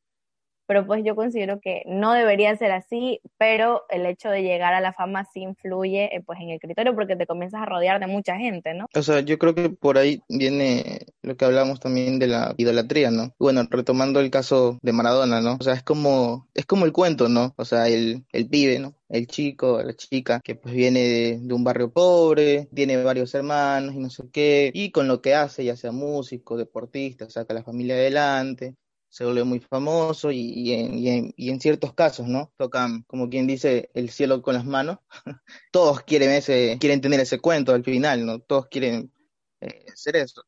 Pero 0.67 0.87
pues 0.87 1.03
yo 1.05 1.15
considero 1.15 1.61
que 1.61 1.83
no 1.87 2.13
debería 2.13 2.57
ser 2.57 2.73
así, 2.73 3.21
pero 3.39 3.85
el 3.89 4.07
hecho 4.07 4.29
de 4.31 4.43
llegar 4.43 4.75
a 4.75 4.81
la 4.81 4.93
fama 4.93 5.25
sí 5.33 5.41
influye 5.41 6.15
eh, 6.15 6.23
pues 6.25 6.41
en 6.41 6.51
el 6.51 6.61
criterio 6.61 6.95
porque 6.95 7.17
te 7.17 7.27
comienzas 7.27 7.63
a 7.63 7.67
rodear 7.67 8.01
de 8.01 8.07
mucha 8.07 8.37
gente, 8.37 8.75
¿no? 8.75 8.87
O 8.95 9.03
sea, 9.03 9.21
yo 9.21 9.39
creo 9.39 9.55
que 9.55 9.71
por 9.71 9.99
ahí 9.99 10.23
viene 10.29 11.07
lo 11.23 11.37
que 11.37 11.45
hablamos 11.45 11.81
también 11.81 12.19
de 12.19 12.27
la 12.27 12.55
idolatría, 12.57 13.11
¿no? 13.11 13.33
Bueno, 13.39 13.67
retomando 13.71 14.21
el 14.21 14.31
caso 14.31 14.79
de 14.83 14.93
Maradona, 14.93 15.41
¿no? 15.41 15.57
O 15.59 15.63
sea, 15.63 15.75
es 15.75 15.83
como, 15.83 16.49
es 16.55 16.67
como 16.67 16.85
el 16.85 16.93
cuento, 16.93 17.29
¿no? 17.29 17.55
O 17.57 17.65
sea, 17.65 17.89
el, 17.89 18.25
el 18.33 18.49
pibe, 18.49 18.79
¿no? 18.79 18.95
el 19.09 19.27
chico, 19.27 19.83
la 19.83 19.95
chica, 19.95 20.41
que 20.41 20.57
pues 20.57 20.75
viene 20.75 21.01
de, 21.01 21.39
de, 21.41 21.55
un 21.55 21.65
barrio 21.65 21.93
pobre, 21.93 22.69
tiene 22.75 23.03
varios 23.03 23.35
hermanos 23.35 23.95
y 23.95 23.99
no 23.99 24.11
sé 24.11 24.25
qué, 24.33 24.71
y 24.75 24.91
con 24.91 25.09
lo 25.09 25.23
que 25.23 25.35
hace, 25.35 25.65
ya 25.65 25.77
sea 25.77 25.93
músico, 25.93 26.57
deportista, 26.57 27.31
saca 27.31 27.55
a 27.55 27.59
la 27.59 27.63
familia 27.63 27.95
adelante, 27.95 28.75
se 29.09 29.25
vuelve 29.25 29.45
muy 29.45 29.61
famoso 29.61 30.31
y, 30.31 30.73
en, 30.73 31.61
ciertos 31.61 31.95
casos, 31.95 32.27
¿no? 32.29 32.53
Tocan, 32.57 33.03
como 33.05 33.29
quien 33.29 33.47
dice, 33.47 33.91
el 33.95 34.11
cielo 34.11 34.43
con 34.43 34.55
las 34.55 34.65
manos. 34.65 34.99
Todos 35.73 36.03
quieren 36.03 36.31
ese, 36.31 36.77
quieren 36.81 37.01
tener 37.01 37.21
ese 37.21 37.39
cuento 37.39 37.73
al 37.73 37.85
final, 37.85 38.27
¿no? 38.27 38.41
Todos 38.41 38.67
quieren 38.69 39.13
eh, 39.61 39.87
hacer 39.93 40.17
eso. 40.17 40.43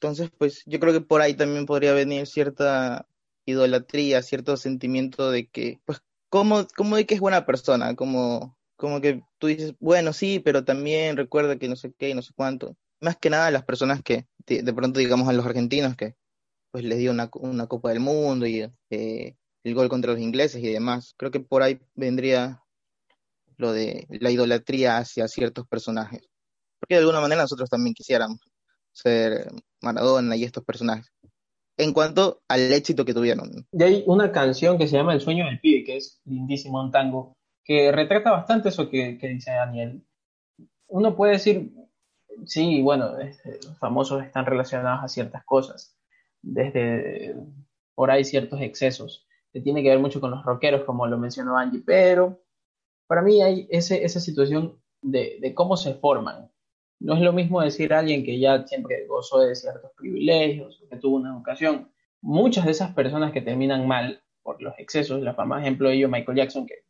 Entonces, 0.00 0.30
pues 0.36 0.62
yo 0.66 0.80
creo 0.80 0.92
que 0.92 1.00
por 1.00 1.20
ahí 1.20 1.34
también 1.34 1.66
podría 1.66 1.92
venir 1.92 2.26
cierta 2.26 3.06
idolatría, 3.46 4.22
cierto 4.22 4.56
sentimiento 4.56 5.30
de 5.30 5.48
que, 5.48 5.80
pues, 5.84 6.02
como, 6.28 6.66
como 6.76 6.96
de 6.96 7.06
que 7.06 7.14
es 7.14 7.20
buena 7.20 7.46
persona, 7.46 7.94
como, 7.94 8.56
como 8.76 9.00
que 9.00 9.22
tú 9.38 9.46
dices, 9.46 9.74
bueno, 9.78 10.12
sí, 10.12 10.40
pero 10.40 10.64
también 10.64 11.16
recuerda 11.16 11.58
que 11.58 11.68
no 11.68 11.76
sé 11.76 11.94
qué 11.96 12.10
y 12.10 12.14
no 12.14 12.22
sé 12.22 12.32
cuánto. 12.34 12.76
Más 13.00 13.16
que 13.16 13.30
nada 13.30 13.50
las 13.50 13.64
personas 13.64 14.02
que, 14.02 14.26
de 14.46 14.72
pronto 14.74 14.98
digamos 14.98 15.28
a 15.28 15.32
los 15.32 15.46
argentinos 15.46 15.96
que 15.96 16.16
pues 16.74 16.82
les 16.82 16.98
dio 16.98 17.12
una, 17.12 17.30
una 17.34 17.68
Copa 17.68 17.90
del 17.90 18.00
Mundo 18.00 18.48
y 18.48 18.68
eh, 18.90 19.36
el 19.62 19.74
gol 19.76 19.88
contra 19.88 20.10
los 20.10 20.20
ingleses 20.20 20.60
y 20.60 20.72
demás. 20.72 21.14
Creo 21.16 21.30
que 21.30 21.38
por 21.38 21.62
ahí 21.62 21.78
vendría 21.94 22.64
lo 23.56 23.72
de 23.72 24.08
la 24.10 24.32
idolatría 24.32 24.96
hacia 24.96 25.28
ciertos 25.28 25.68
personajes. 25.68 26.28
Porque 26.80 26.96
de 26.96 27.02
alguna 27.02 27.20
manera 27.20 27.42
nosotros 27.42 27.70
también 27.70 27.94
quisiéramos 27.94 28.40
ser 28.90 29.52
Maradona 29.82 30.34
y 30.34 30.42
estos 30.42 30.64
personajes. 30.64 31.06
En 31.76 31.92
cuanto 31.92 32.42
al 32.48 32.72
éxito 32.72 33.04
que 33.04 33.14
tuvieron. 33.14 33.68
Y 33.70 33.82
hay 33.84 34.02
una 34.08 34.32
canción 34.32 34.76
que 34.76 34.88
se 34.88 34.96
llama 34.96 35.14
El 35.14 35.20
sueño 35.20 35.44
del 35.44 35.60
pibe, 35.60 35.84
que 35.84 35.98
es 35.98 36.20
lindísimo, 36.24 36.82
un 36.82 36.90
tango, 36.90 37.34
que 37.62 37.92
retrata 37.92 38.32
bastante 38.32 38.70
eso 38.70 38.90
que, 38.90 39.16
que 39.16 39.28
dice 39.28 39.52
Daniel. 39.52 40.04
Uno 40.88 41.14
puede 41.14 41.34
decir, 41.34 41.72
sí, 42.46 42.82
bueno, 42.82 43.16
este, 43.20 43.60
los 43.64 43.78
famosos 43.78 44.24
están 44.24 44.44
relacionados 44.44 45.04
a 45.04 45.08
ciertas 45.08 45.44
cosas, 45.44 45.93
desde 46.44 47.34
por 47.94 48.10
ahí 48.10 48.24
ciertos 48.24 48.60
excesos, 48.60 49.26
que 49.52 49.60
tiene 49.60 49.82
que 49.82 49.88
ver 49.88 49.98
mucho 49.98 50.20
con 50.20 50.30
los 50.30 50.44
rockeros, 50.44 50.84
como 50.84 51.06
lo 51.06 51.18
mencionó 51.18 51.56
Angie, 51.56 51.82
pero 51.84 52.40
para 53.06 53.22
mí 53.22 53.40
hay 53.40 53.66
esa 53.70 54.20
situación 54.20 54.80
de, 55.02 55.52
cómo 55.54 55.76
se 55.76 55.94
forman. 55.94 56.50
No 57.00 57.14
es 57.14 57.20
lo 57.20 57.32
mismo 57.32 57.60
decir 57.60 57.92
a 57.92 58.00
alguien 58.00 58.24
que 58.24 58.38
ya 58.38 58.66
siempre 58.66 59.06
gozó 59.06 59.40
de 59.40 59.54
ciertos 59.54 59.90
privilegios, 59.96 60.82
que 60.90 60.96
tuvo 60.96 61.16
una 61.16 61.34
educación. 61.34 61.90
Muchas 62.20 62.64
de 62.64 62.70
esas 62.70 62.94
personas 62.94 63.32
que 63.32 63.42
terminan 63.42 63.86
mal 63.86 64.22
por 64.42 64.62
los 64.62 64.74
excesos, 64.78 65.20
la 65.22 65.34
fama 65.34 65.60
ejemplo 65.60 65.88
de 65.88 65.96
ello 65.96 66.08
Michael 66.08 66.38
Jackson, 66.38 66.66
que 66.66 66.84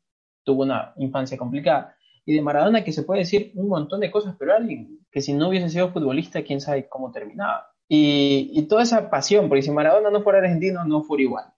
tuvo 0.44 0.62
una 0.62 0.94
infancia 0.96 1.36
complicada, 1.36 1.96
y 2.24 2.34
de 2.34 2.42
Maradona 2.42 2.84
que 2.84 2.92
se 2.92 3.02
puede 3.02 3.20
decir 3.20 3.52
un 3.54 3.68
montón 3.68 4.00
de 4.00 4.10
cosas, 4.10 4.36
pero 4.38 4.54
alguien 4.54 5.00
que 5.10 5.20
si 5.20 5.34
no 5.34 5.48
hubiese 5.48 5.68
sido 5.68 5.92
futbolista, 5.92 6.42
quién 6.42 6.60
sabe 6.60 6.88
cómo 6.88 7.10
terminaba. 7.10 7.73
Y, 7.88 8.66
toda 8.68 8.82
esa 8.82 9.10
pasión, 9.10 9.48
porque 9.48 9.62
si 9.62 9.70
Maradona 9.70 10.10
no 10.10 10.22
fuera 10.22 10.38
argentino, 10.38 10.84
no 10.84 11.02
fuera 11.02 11.22
igual. 11.22 11.54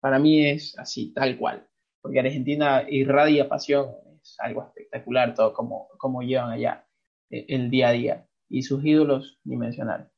Para 0.00 0.18
mí 0.18 0.46
es 0.46 0.78
así, 0.78 1.12
tal 1.12 1.38
cual. 1.38 1.66
Porque 2.02 2.20
Argentina 2.20 2.84
irradia 2.88 3.48
pasión, 3.48 3.90
es 4.22 4.36
algo 4.40 4.62
espectacular 4.62 5.34
todo 5.34 5.52
como, 5.52 5.88
como 5.98 6.22
llevan 6.22 6.50
allá 6.50 6.86
el 7.30 7.70
día 7.70 7.88
a 7.88 7.92
día. 7.92 8.26
Y 8.48 8.62
sus 8.62 8.84
ídolos, 8.84 9.38
ni 9.44 9.56
mencionar. 9.56 10.10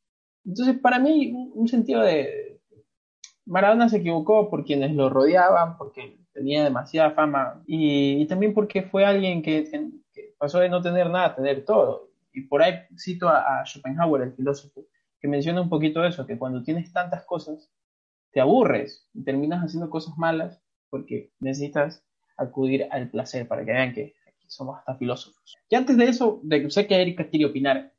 Entonces, 0.44 0.78
para 0.78 0.98
mí, 0.98 1.32
un 1.54 1.68
sentido 1.68 2.02
de. 2.02 2.60
Maradona 3.44 3.88
se 3.88 3.98
equivocó 3.98 4.48
por 4.48 4.64
quienes 4.64 4.94
lo 4.94 5.10
rodeaban, 5.10 5.76
porque 5.76 6.22
tenía 6.32 6.64
demasiada 6.64 7.10
fama 7.10 7.62
y, 7.66 8.26
también 8.26 8.54
porque 8.54 8.82
fue 8.82 9.04
alguien 9.04 9.42
que, 9.42 9.68
pasó 10.38 10.58
de 10.60 10.68
no 10.68 10.80
tener 10.80 11.10
nada 11.10 11.26
a 11.26 11.34
tener 11.34 11.64
todo. 11.64 12.10
Y 12.32 12.42
por 12.42 12.62
ahí 12.62 12.74
cito 12.96 13.28
a 13.28 13.62
Schopenhauer, 13.64 14.22
el 14.22 14.32
filósofo, 14.32 14.86
que 15.22 15.28
menciona 15.28 15.62
un 15.62 15.68
poquito 15.68 16.04
eso, 16.04 16.26
que 16.26 16.36
cuando 16.36 16.64
tienes 16.64 16.92
tantas 16.92 17.24
cosas, 17.24 17.70
te 18.32 18.40
aburres 18.40 19.08
y 19.14 19.22
terminas 19.22 19.64
haciendo 19.64 19.88
cosas 19.88 20.18
malas 20.18 20.60
porque 20.90 21.30
necesitas 21.38 22.04
acudir 22.36 22.88
al 22.90 23.08
placer 23.08 23.46
para 23.46 23.64
que 23.64 23.72
vean 23.72 23.94
que 23.94 24.14
aquí 24.26 24.46
somos 24.48 24.78
hasta 24.78 24.96
filósofos. 24.96 25.56
Y 25.70 25.76
antes 25.76 25.96
de 25.96 26.06
eso, 26.06 26.40
de, 26.42 26.68
sé 26.70 26.88
que 26.88 27.00
Erika 27.00 27.28
quiere 27.28 27.46
opinar 27.46 27.92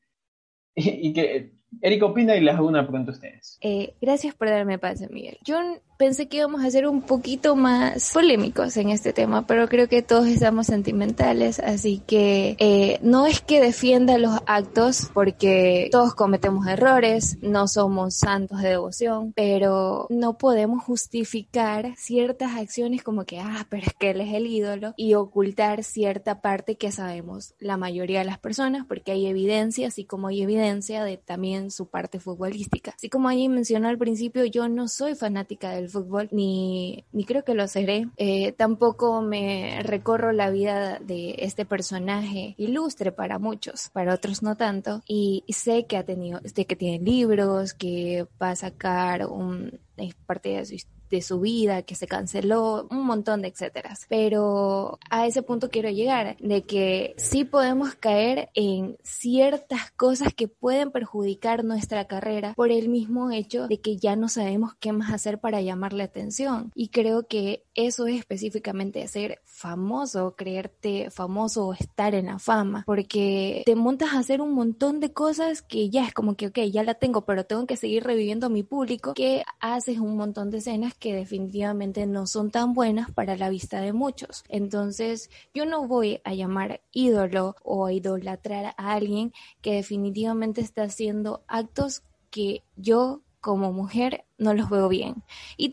y, 0.76 0.90
y 1.10 1.14
que 1.14 1.54
Erika 1.82 2.06
opina 2.06 2.36
y 2.36 2.42
les 2.42 2.56
hago 2.56 2.68
una 2.68 2.88
pregunta 2.88 3.12
a 3.12 3.16
ustedes. 3.16 3.58
Eh, 3.62 3.94
gracias 4.02 4.36
por 4.36 4.50
darme 4.50 4.78
pase, 4.80 5.08
Miguel. 5.10 5.38
Yo 5.44 5.58
pensé 5.98 6.28
que 6.28 6.38
íbamos 6.38 6.64
a 6.64 6.72
ser 6.72 6.88
un 6.88 7.02
poquito 7.02 7.56
más 7.56 8.12
polémicos 8.14 8.76
en 8.78 8.90
este 8.90 9.14
tema, 9.14 9.48
pero 9.48 9.68
creo 9.70 9.88
que 9.88 10.02
todos 10.02 10.28
estamos 10.28 10.68
sentimentales, 10.68 11.60
así 11.60 12.02
que 12.06 12.56
eh, 12.60 13.00
no 13.02 13.26
es 13.26 13.42
que 13.42 13.62
defienda 13.62 14.18
los 14.18 14.38
actos, 14.46 15.10
porque 15.14 15.88
todos 15.92 16.14
cometemos 16.14 16.68
errores, 16.68 17.38
no 17.42 17.68
somos 17.68 18.16
santos 18.18 18.62
de 18.62 18.70
devoción, 18.70 19.34
pero 19.34 20.08
no 20.10 20.38
podemos 20.38 20.84
justificar 20.84 21.94
ciertas 21.96 22.58
acciones 22.58 23.04
como 23.04 23.24
que, 23.24 23.40
ah, 23.40 23.66
pero 23.70 23.84
es 23.88 23.94
que 23.94 24.10
él 24.10 24.22
es 24.22 24.34
el 24.34 24.48
ídolo, 24.48 24.94
y 24.98 25.14
ocultar 25.14 25.84
cierta 25.84 26.42
parte 26.42 26.76
que 26.76 26.92
sabemos 26.92 27.54
la 27.60 27.78
mayoría 27.78 28.20
de 28.20 28.26
las 28.26 28.40
personas, 28.40 28.86
porque 28.86 29.14
hay 29.14 29.28
evidencia, 29.28 29.88
así 29.88 30.04
como 30.06 30.28
hay 30.28 30.42
evidencia 30.42 31.04
de 31.04 31.18
también 31.18 31.63
su 31.72 31.88
parte 31.88 32.20
futbolística. 32.20 32.94
Así 32.96 33.10
como 33.10 33.30
ahí 33.30 33.50
mencionó 33.50 33.88
al 33.90 33.98
principio, 33.98 34.46
yo 34.46 34.68
no 34.70 34.88
soy 34.88 35.16
fanática 35.16 35.72
del 35.72 35.90
fútbol, 35.90 36.30
ni, 36.32 37.06
ni 37.12 37.26
creo 37.26 37.44
que 37.44 37.54
lo 37.54 37.68
seré. 37.68 38.08
Eh, 38.18 38.52
tampoco 38.54 39.22
me 39.22 39.82
recorro 39.84 40.32
la 40.32 40.50
vida 40.50 41.00
de 41.00 41.36
este 41.40 41.66
personaje 41.66 42.56
ilustre 42.58 43.12
para 43.12 43.40
muchos, 43.40 43.90
para 43.94 44.14
otros 44.14 44.44
no 44.44 44.56
tanto. 44.56 45.02
Y 45.08 45.44
sé 45.50 45.86
que 45.86 45.98
ha 45.98 46.04
tenido, 46.04 46.40
sé 46.44 46.66
que 46.66 46.76
tiene 46.76 47.04
libros, 47.04 47.74
que 47.74 48.26
va 48.42 48.52
a 48.52 48.56
sacar 48.56 49.28
un, 49.28 49.80
parte 50.26 50.50
de 50.50 50.66
su 50.66 50.76
historia 50.76 51.03
de 51.14 51.22
su 51.22 51.40
vida, 51.40 51.84
que 51.84 51.94
se 51.94 52.08
canceló, 52.08 52.88
un 52.90 53.06
montón 53.06 53.44
de 53.44 53.50
etcéteras. 53.50 54.08
Pero 54.10 54.98
a 55.12 55.28
ese 55.28 55.44
punto 55.44 55.70
quiero 55.70 55.90
llegar, 55.90 56.38
de 56.40 56.64
que 56.64 57.14
sí 57.18 57.44
podemos 57.44 57.94
caer 57.94 58.50
en 58.56 58.98
ciertas 59.04 59.92
cosas 59.92 60.34
que 60.34 60.48
pueden 60.48 60.92
perjudicar 60.92 61.64
nuestra 61.64 62.06
carrera 62.06 62.54
por 62.56 62.72
el 62.72 62.90
mismo 62.90 63.30
hecho 63.30 63.68
de 63.68 63.80
que 63.80 63.98
ya 63.98 64.16
no 64.16 64.28
sabemos 64.28 64.74
qué 64.80 64.92
más 64.92 65.14
hacer 65.14 65.40
para 65.40 65.62
llamar 65.62 65.94
la 65.94 66.06
atención. 66.06 66.72
Y 66.74 66.88
creo 66.88 67.28
que 67.28 67.64
eso 67.76 68.08
es 68.08 68.18
específicamente 68.18 69.08
ser 69.08 69.40
famoso, 69.46 70.36
creerte 70.36 71.12
famoso 71.12 71.68
o 71.68 71.74
estar 71.74 72.16
en 72.16 72.26
la 72.26 72.40
fama, 72.40 72.84
porque 72.88 73.62
te 73.68 73.76
montas 73.76 74.14
a 74.14 74.20
hacer 74.20 74.42
un 74.42 74.54
montón 74.54 75.00
de 75.00 75.14
cosas 75.14 75.62
que 75.62 75.92
ya 75.92 76.06
es 76.06 76.14
como 76.14 76.36
que, 76.36 76.48
ok, 76.48 76.60
ya 76.72 76.82
la 76.82 76.96
tengo, 76.96 77.26
pero 77.26 77.46
tengo 77.46 77.68
que 77.68 77.78
seguir 77.78 78.04
reviviendo 78.04 78.48
a 78.48 78.50
mi 78.50 78.64
público, 78.64 79.14
que 79.14 79.44
haces 79.60 80.00
un 80.00 80.18
montón 80.18 80.50
de 80.50 80.58
escenas 80.58 80.96
que 81.04 81.14
definitivamente 81.14 82.06
no 82.08 82.28
son 82.28 82.50
tan 82.50 82.72
buenas 82.74 83.12
para 83.12 83.36
la 83.36 83.50
vista 83.50 83.82
de 83.82 83.92
muchos. 83.92 84.46
Entonces, 84.48 85.30
yo 85.54 85.66
no 85.66 85.86
voy 85.86 86.22
a 86.24 86.34
llamar 86.34 86.80
ídolo 86.94 87.58
o 87.62 87.90
idolatrar 87.90 88.74
a 88.78 88.94
alguien 88.94 89.34
que 89.62 89.74
definitivamente 89.74 90.62
está 90.62 90.84
haciendo 90.84 91.44
actos 91.50 92.04
que 92.30 92.64
yo 92.78 93.22
como 93.42 93.74
mujer 93.74 94.24
no 94.38 94.54
los 94.54 94.70
veo 94.70 94.88
bien. 94.88 95.26
Y 95.58 95.72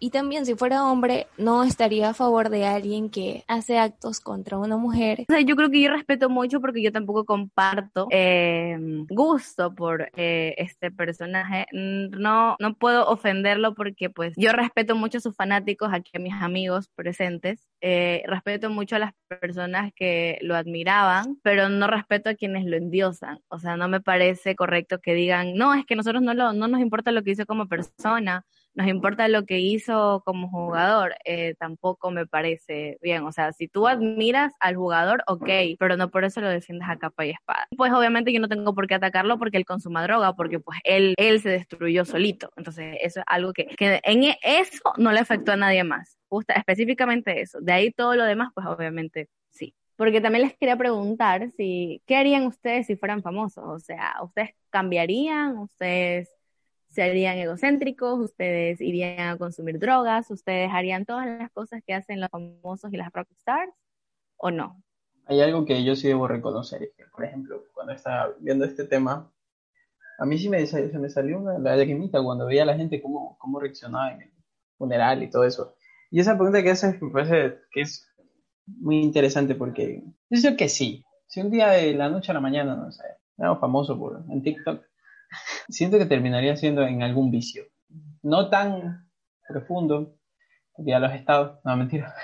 y 0.00 0.10
también 0.10 0.46
si 0.46 0.54
fuera 0.54 0.86
hombre, 0.86 1.26
no 1.36 1.62
estaría 1.62 2.08
a 2.08 2.14
favor 2.14 2.48
de 2.48 2.66
alguien 2.66 3.10
que 3.10 3.44
hace 3.46 3.78
actos 3.78 4.18
contra 4.20 4.56
una 4.58 4.78
mujer. 4.78 5.26
O 5.28 5.32
sea, 5.32 5.42
yo 5.42 5.54
creo 5.56 5.70
que 5.70 5.82
yo 5.82 5.90
respeto 5.90 6.30
mucho 6.30 6.60
porque 6.60 6.82
yo 6.82 6.90
tampoco 6.90 7.26
comparto 7.26 8.08
eh, 8.10 8.76
gusto 9.10 9.74
por 9.74 10.10
eh, 10.16 10.54
este 10.56 10.90
personaje. 10.90 11.66
No, 11.72 12.56
no 12.58 12.74
puedo 12.74 13.06
ofenderlo 13.08 13.74
porque 13.74 14.08
pues 14.08 14.32
yo 14.36 14.52
respeto 14.52 14.96
mucho 14.96 15.18
a 15.18 15.20
sus 15.20 15.36
fanáticos, 15.36 15.90
aquí 15.92 16.12
a 16.14 16.18
mis 16.18 16.34
amigos 16.34 16.88
presentes. 16.94 17.68
Eh, 17.82 18.22
respeto 18.26 18.70
mucho 18.70 18.96
a 18.96 19.00
las 19.00 19.12
personas 19.28 19.92
que 19.94 20.38
lo 20.40 20.56
admiraban, 20.56 21.38
pero 21.42 21.68
no 21.68 21.86
respeto 21.86 22.30
a 22.30 22.34
quienes 22.34 22.64
lo 22.64 22.76
endiosan. 22.76 23.40
O 23.48 23.58
sea, 23.58 23.76
no 23.76 23.86
me 23.86 24.00
parece 24.00 24.56
correcto 24.56 24.98
que 24.98 25.12
digan, 25.12 25.54
no, 25.56 25.74
es 25.74 25.84
que 25.84 25.96
nosotros 25.96 26.22
no, 26.22 26.32
lo, 26.32 26.54
no 26.54 26.68
nos 26.68 26.80
importa 26.80 27.12
lo 27.12 27.22
que 27.22 27.32
hizo 27.32 27.44
como 27.44 27.68
persona 27.68 28.46
nos 28.74 28.86
importa 28.86 29.28
lo 29.28 29.44
que 29.44 29.58
hizo 29.58 30.22
como 30.24 30.48
jugador, 30.48 31.14
eh, 31.24 31.54
tampoco 31.58 32.10
me 32.10 32.26
parece 32.26 32.98
bien. 33.02 33.24
O 33.24 33.32
sea, 33.32 33.52
si 33.52 33.68
tú 33.68 33.88
admiras 33.88 34.52
al 34.60 34.76
jugador, 34.76 35.22
ok, 35.26 35.48
pero 35.78 35.96
no 35.96 36.10
por 36.10 36.24
eso 36.24 36.40
lo 36.40 36.48
defiendes 36.48 36.88
a 36.88 36.98
capa 36.98 37.26
y 37.26 37.30
espada. 37.30 37.66
Pues 37.76 37.92
obviamente 37.92 38.32
yo 38.32 38.40
no 38.40 38.48
tengo 38.48 38.74
por 38.74 38.86
qué 38.86 38.94
atacarlo 38.94 39.38
porque 39.38 39.56
él 39.56 39.64
consuma 39.64 40.02
droga, 40.02 40.34
porque 40.34 40.60
pues 40.60 40.78
él, 40.84 41.14
él 41.16 41.40
se 41.40 41.50
destruyó 41.50 42.04
solito. 42.04 42.50
Entonces, 42.56 42.96
eso 43.00 43.20
es 43.20 43.26
algo 43.28 43.52
que, 43.52 43.66
que 43.66 44.00
en 44.04 44.34
eso 44.42 44.92
no 44.98 45.12
le 45.12 45.20
afectó 45.20 45.52
a 45.52 45.56
nadie 45.56 45.84
más. 45.84 46.18
Justa, 46.28 46.54
específicamente 46.54 47.40
eso. 47.40 47.58
De 47.60 47.72
ahí 47.72 47.90
todo 47.90 48.14
lo 48.14 48.24
demás, 48.24 48.50
pues 48.54 48.66
obviamente 48.66 49.28
sí. 49.50 49.74
Porque 49.96 50.20
también 50.20 50.44
les 50.44 50.56
quería 50.56 50.76
preguntar 50.76 51.50
si, 51.56 52.02
¿qué 52.06 52.16
harían 52.16 52.46
ustedes 52.46 52.86
si 52.86 52.96
fueran 52.96 53.22
famosos? 53.22 53.64
O 53.66 53.78
sea, 53.78 54.14
¿ustedes 54.22 54.50
cambiarían? 54.70 55.58
¿Ustedes 55.58 56.39
serían 56.90 57.38
egocéntricos, 57.38 58.18
ustedes 58.18 58.80
irían 58.80 59.20
a 59.20 59.38
consumir 59.38 59.78
drogas, 59.78 60.30
ustedes 60.30 60.70
harían 60.72 61.06
todas 61.06 61.26
las 61.26 61.50
cosas 61.52 61.82
que 61.86 61.94
hacen 61.94 62.20
los 62.20 62.28
famosos 62.30 62.92
y 62.92 62.96
las 62.96 63.12
rockstars 63.12 63.72
o 64.36 64.50
no. 64.50 64.82
Hay 65.26 65.40
algo 65.40 65.64
que 65.64 65.84
yo 65.84 65.94
sí 65.94 66.08
debo 66.08 66.26
reconocer, 66.26 66.92
por 67.12 67.24
ejemplo, 67.24 67.64
cuando 67.72 67.92
estaba 67.92 68.34
viendo 68.40 68.64
este 68.64 68.84
tema, 68.84 69.32
a 70.18 70.26
mí 70.26 70.36
sí 70.38 70.48
me, 70.48 70.66
se 70.66 70.90
me 70.98 71.08
salió 71.08 71.38
una 71.38 71.58
lagrimita 71.58 72.22
cuando 72.22 72.46
veía 72.46 72.64
a 72.64 72.66
la 72.66 72.76
gente 72.76 73.00
cómo, 73.00 73.38
cómo 73.38 73.60
reaccionaba 73.60 74.12
en 74.12 74.22
el 74.22 74.32
funeral 74.76 75.22
y 75.22 75.30
todo 75.30 75.44
eso. 75.44 75.76
Y 76.10 76.20
esa 76.20 76.34
pregunta 76.34 76.62
que 76.62 76.70
haces 76.70 77.00
me 77.00 77.10
parece 77.10 77.58
que 77.70 77.82
es 77.82 78.06
muy 78.66 79.00
interesante 79.00 79.54
porque 79.54 80.02
yo 80.28 80.40
creo 80.40 80.56
que 80.56 80.68
sí. 80.68 81.04
Si 81.26 81.40
un 81.40 81.50
día 81.50 81.68
de 81.68 81.94
la 81.94 82.08
noche 82.08 82.32
a 82.32 82.34
la 82.34 82.40
mañana, 82.40 82.74
no 82.74 82.90
sé, 82.90 83.04
era 83.38 83.54
famoso 83.56 83.96
por, 83.98 84.24
en 84.28 84.42
TikTok, 84.42 84.84
siento 85.68 85.98
que 85.98 86.06
terminaría 86.06 86.56
siendo 86.56 86.82
en 86.82 87.02
algún 87.02 87.30
vicio. 87.30 87.64
No 88.22 88.48
tan 88.50 89.10
profundo, 89.48 90.16
ya 90.78 90.98
los 90.98 91.12
estados, 91.12 91.58
no 91.64 91.76
mentira, 91.76 92.14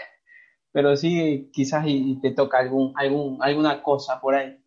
pero 0.73 0.97
sí 0.97 1.51
quizás 1.53 1.85
y, 1.87 2.21
te 2.21 2.31
toca 2.31 2.59
algún, 2.59 2.93
algún, 2.97 3.39
alguna 3.43 3.83
cosa 3.83 4.21
por 4.21 4.35
ahí, 4.35 4.59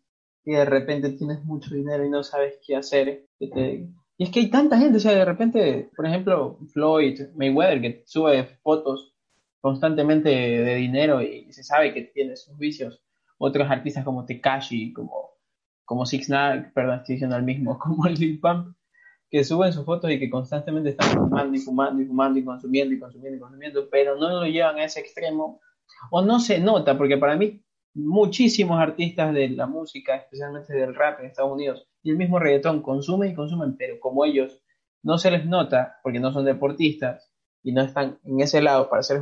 y 0.44 0.52
de 0.52 0.64
repente 0.64 1.10
tienes 1.10 1.44
mucho 1.44 1.74
dinero 1.74 2.04
y 2.04 2.10
no 2.10 2.22
sabes 2.22 2.58
qué 2.66 2.76
hacer. 2.76 3.26
y 3.38 4.24
es 4.24 4.30
que 4.30 4.40
hay 4.40 4.50
tanta 4.50 4.78
gente, 4.78 4.98
o 4.98 5.00
sea, 5.00 5.12
de 5.12 5.24
repente, 5.24 5.90
por 5.96 6.06
ejemplo, 6.06 6.58
Floyd 6.72 7.20
Mayweather, 7.34 7.80
que 7.80 8.02
sube 8.06 8.44
fotos 8.62 9.14
constantemente 9.60 10.30
de 10.30 10.74
dinero 10.76 11.22
y 11.22 11.52
se 11.52 11.62
sabe 11.62 11.92
que 11.92 12.02
tiene 12.02 12.36
sus 12.36 12.56
vicios. 12.58 13.02
Otros 13.38 13.70
artistas 13.70 14.04
como 14.04 14.26
Tekashi, 14.26 14.92
como 14.92 15.29
como 15.90 16.06
Six 16.06 16.30
Nine, 16.30 16.70
perdón, 16.72 17.00
estoy 17.00 17.16
diciendo 17.16 17.36
el 17.36 17.42
mismo, 17.42 17.76
como 17.80 18.06
el 18.06 18.14
Lil 18.14 18.38
Pump, 18.38 18.76
que 19.28 19.42
suben 19.42 19.72
sus 19.72 19.84
fotos 19.84 20.08
y 20.12 20.20
que 20.20 20.30
constantemente 20.30 20.90
están 20.90 21.08
fumando 21.08 21.56
y 21.56 21.58
fumando 21.58 22.00
y 22.00 22.06
fumando 22.06 22.38
y 22.38 22.44
consumiendo 22.44 22.94
y 22.94 23.00
consumiendo 23.00 23.36
y 23.36 23.40
consumiendo, 23.40 23.88
pero 23.90 24.16
no 24.16 24.28
lo 24.28 24.46
llevan 24.46 24.78
a 24.78 24.84
ese 24.84 25.00
extremo, 25.00 25.60
o 26.12 26.22
no 26.22 26.38
se 26.38 26.60
nota, 26.60 26.96
porque 26.96 27.18
para 27.18 27.34
mí 27.34 27.64
muchísimos 27.94 28.80
artistas 28.80 29.34
de 29.34 29.48
la 29.48 29.66
música, 29.66 30.14
especialmente 30.14 30.72
del 30.74 30.94
rap 30.94 31.18
en 31.18 31.26
Estados 31.26 31.52
Unidos, 31.52 31.88
y 32.04 32.10
el 32.10 32.16
mismo 32.16 32.38
reggaetón 32.38 32.82
consumen 32.82 33.32
y 33.32 33.34
consumen, 33.34 33.76
pero 33.76 33.98
como 33.98 34.24
ellos 34.24 34.62
no 35.02 35.18
se 35.18 35.32
les 35.32 35.44
nota, 35.44 35.98
porque 36.04 36.20
no 36.20 36.32
son 36.32 36.44
deportistas 36.44 37.32
y 37.64 37.72
no 37.72 37.82
están 37.82 38.20
en 38.22 38.38
ese 38.38 38.62
lado 38.62 38.88
para 38.88 39.02
ser 39.02 39.20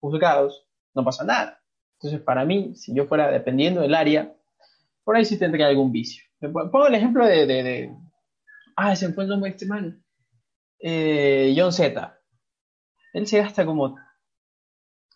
juzgados, 0.00 0.66
no 0.96 1.04
pasa 1.04 1.22
nada. 1.22 1.60
Entonces, 2.00 2.20
para 2.20 2.44
mí, 2.44 2.74
si 2.74 2.92
yo 2.92 3.06
fuera 3.06 3.30
dependiendo 3.30 3.82
del 3.82 3.94
área, 3.94 4.34
por 5.08 5.16
ahí 5.16 5.24
sí 5.24 5.38
tendría 5.38 5.68
algún 5.68 5.90
vicio. 5.90 6.22
Pongo 6.38 6.86
el 6.86 6.94
ejemplo 6.94 7.26
de, 7.26 7.46
de, 7.46 7.96
ah, 8.76 8.94
se 8.94 9.08
nombre 9.08 9.48
de 9.48 9.48
este 9.48 9.64
man, 9.64 10.04
eh, 10.80 11.54
John 11.56 11.72
Z. 11.72 12.20
Él 13.14 13.26
se 13.26 13.38
gasta 13.38 13.64
como 13.64 13.96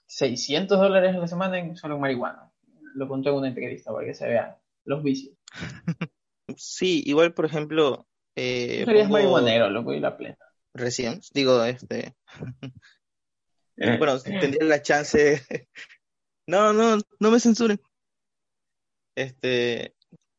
600 0.07 0.81
dólares 0.81 1.15
a 1.15 1.19
la 1.19 1.29
semana 1.29 1.59
en 1.59 1.77
solo 1.77 1.99
marihuana. 1.99 2.51
Lo 2.95 3.07
contó 3.07 3.29
en 3.29 3.37
una 3.37 3.49
entrevista 3.49 3.93
para 3.93 4.07
que 4.07 4.15
se 4.15 4.27
vean 4.27 4.57
los 4.87 5.03
vicios. 5.03 5.37
Sí, 6.57 7.03
igual, 7.05 7.35
por 7.35 7.45
ejemplo. 7.45 8.07
Eh, 8.35 8.85
serías 8.87 9.11
marihuanero, 9.11 9.69
loco, 9.69 9.93
y 9.93 10.01
la 10.01 10.17
plena. 10.17 10.39
Recién, 10.73 11.21
digo, 11.35 11.63
este. 11.65 12.15
bueno, 13.99 14.19
tendría 14.21 14.65
la 14.65 14.81
chance. 14.81 15.43
no, 16.47 16.73
no, 16.73 16.99
no 17.21 17.31
me 17.31 17.41
censuren. 17.41 17.79
Este, 19.15 19.95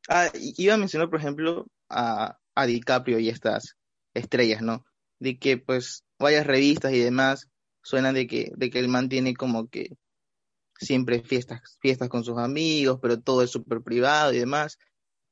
ah, 0.10 0.30
iba 0.34 0.74
a 0.74 0.78
mencionar, 0.78 1.10
por 1.10 1.20
ejemplo, 1.20 1.68
a, 1.90 2.38
a 2.56 2.66
DiCaprio 2.66 3.20
y 3.20 3.30
estas 3.30 3.78
estrellas, 4.14 4.62
¿no? 4.62 4.86
De 5.20 5.38
que, 5.38 5.58
pues, 5.58 6.04
varias 6.20 6.48
revistas 6.48 6.94
y 6.94 7.00
demás 7.00 7.50
suenan 7.84 8.16
de 8.16 8.28
que, 8.28 8.52
de 8.56 8.70
que 8.70 8.80
el 8.80 8.88
man 8.88 9.10
tiene 9.10 9.34
como 9.36 9.68
que 9.68 9.98
siempre 10.80 11.22
fiestas, 11.22 11.62
fiestas 11.82 12.10
con 12.10 12.24
sus 12.24 12.38
amigos, 12.38 13.00
pero 13.02 13.20
todo 13.20 13.44
es 13.44 13.52
súper 13.52 13.82
privado 13.82 14.34
y 14.34 14.40
demás. 14.40 14.78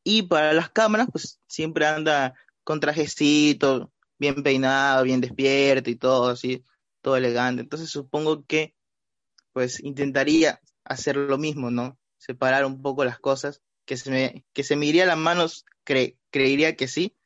Y 0.04 0.23
para 0.23 0.54
las 0.54 0.69
cámaras, 0.69 1.08
pues 1.12 1.39
siempre 1.47 1.86
anda 1.86 2.34
con 2.63 2.80
trajecito, 2.80 3.91
bien 4.17 4.43
peinado, 4.43 5.04
bien 5.04 5.21
despierto 5.21 5.89
y 5.89 5.95
todo 5.95 6.30
así, 6.30 6.63
todo 7.01 7.17
elegante. 7.17 7.62
Entonces 7.62 7.89
supongo 7.89 8.45
que 8.45 8.75
pues 9.54 9.84
intentaría 9.84 10.62
hacer 10.86 11.17
lo 11.17 11.38
mismo, 11.38 11.71
¿no? 11.71 11.97
Separar 12.21 12.65
un 12.65 12.81
poco 12.81 13.03
las 13.03 13.19
cosas, 13.19 13.62
que 13.86 13.97
se 13.97 14.12
me, 14.12 14.45
que 14.53 14.63
se 14.63 14.75
me 14.75 14.86
iría 14.86 15.07
las 15.07 15.17
manos, 15.17 15.65
creería 15.84 16.75
que 16.75 16.88
sí, 16.88 17.17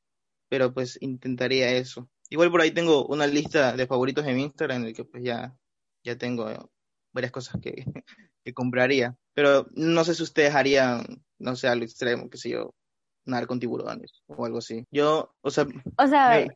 pero 0.47 0.73
pues 0.73 0.97
intentaría 1.01 1.71
eso. 1.71 2.09
Igual 2.29 2.49
por 2.49 2.61
ahí 2.61 2.71
tengo 2.71 3.05
una 3.07 3.27
lista 3.27 3.75
de 3.75 3.87
favoritos 3.87 4.25
en 4.25 4.37
mi 4.37 4.43
Instagram 4.43 4.81
en 4.81 4.87
el 4.87 4.93
que 4.95 5.03
pues 5.03 5.21
ya, 5.21 5.53
ya 6.03 6.17
tengo 6.17 6.71
varias 7.11 7.31
cosas 7.33 7.59
que, 7.61 7.85
que 8.43 8.53
compraría. 8.53 9.17
Pero 9.33 9.67
no 9.73 10.05
sé 10.05 10.15
si 10.15 10.23
ustedes 10.23 10.55
harían, 10.55 11.23
no 11.39 11.57
sé, 11.57 11.67
algo 11.67 11.83
extremo, 11.83 12.29
qué 12.29 12.37
sé 12.37 12.51
yo, 12.51 12.73
nadar 13.25 13.47
con 13.47 13.59
tiburones 13.59 14.23
o 14.27 14.45
algo 14.45 14.59
así. 14.59 14.85
Yo, 14.91 15.35
o 15.41 15.51
sea, 15.51 15.67
o 15.97 16.07
sea 16.07 16.29
me, 16.29 16.47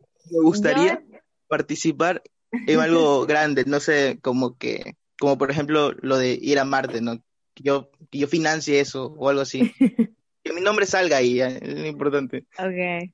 gustaría 0.41 1.04
participar 1.49 2.23
en 2.52 2.80
algo 2.80 3.25
grande, 3.28 3.65
no 3.65 3.82
sé, 3.82 4.17
como 4.21 4.58
que, 4.58 4.95
como 5.19 5.38
por 5.38 5.52
ejemplo 5.52 5.91
lo 5.91 6.17
de 6.17 6.39
ir 6.41 6.58
a 6.58 6.63
Marte, 6.63 7.02
¿no? 7.02 7.21
Que 7.60 7.67
yo, 7.67 7.91
que 8.10 8.19
yo 8.19 8.28
financie 8.28 8.80
eso 8.80 9.13
o 9.17 9.30
algo 9.30 9.41
así. 9.41 9.72
que 10.43 10.54
mi 10.54 10.62
nombre 10.62 10.86
salga 10.86 11.17
ahí, 11.17 11.41
es 11.41 11.62
lo 11.62 11.86
importante. 11.86 12.45
Ok, 12.58 13.12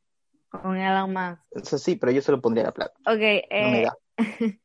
con 0.50 0.78
Elon 0.78 1.12
más. 1.12 1.40
Eso 1.52 1.78
sí, 1.78 1.96
pero 1.96 2.12
yo 2.12 2.22
se 2.22 2.32
lo 2.32 2.42
pondría 2.42 2.64
a 2.64 2.68
la 2.68 2.74
plata. 2.74 2.94
Ok, 3.08 3.20
eh, 3.20 3.88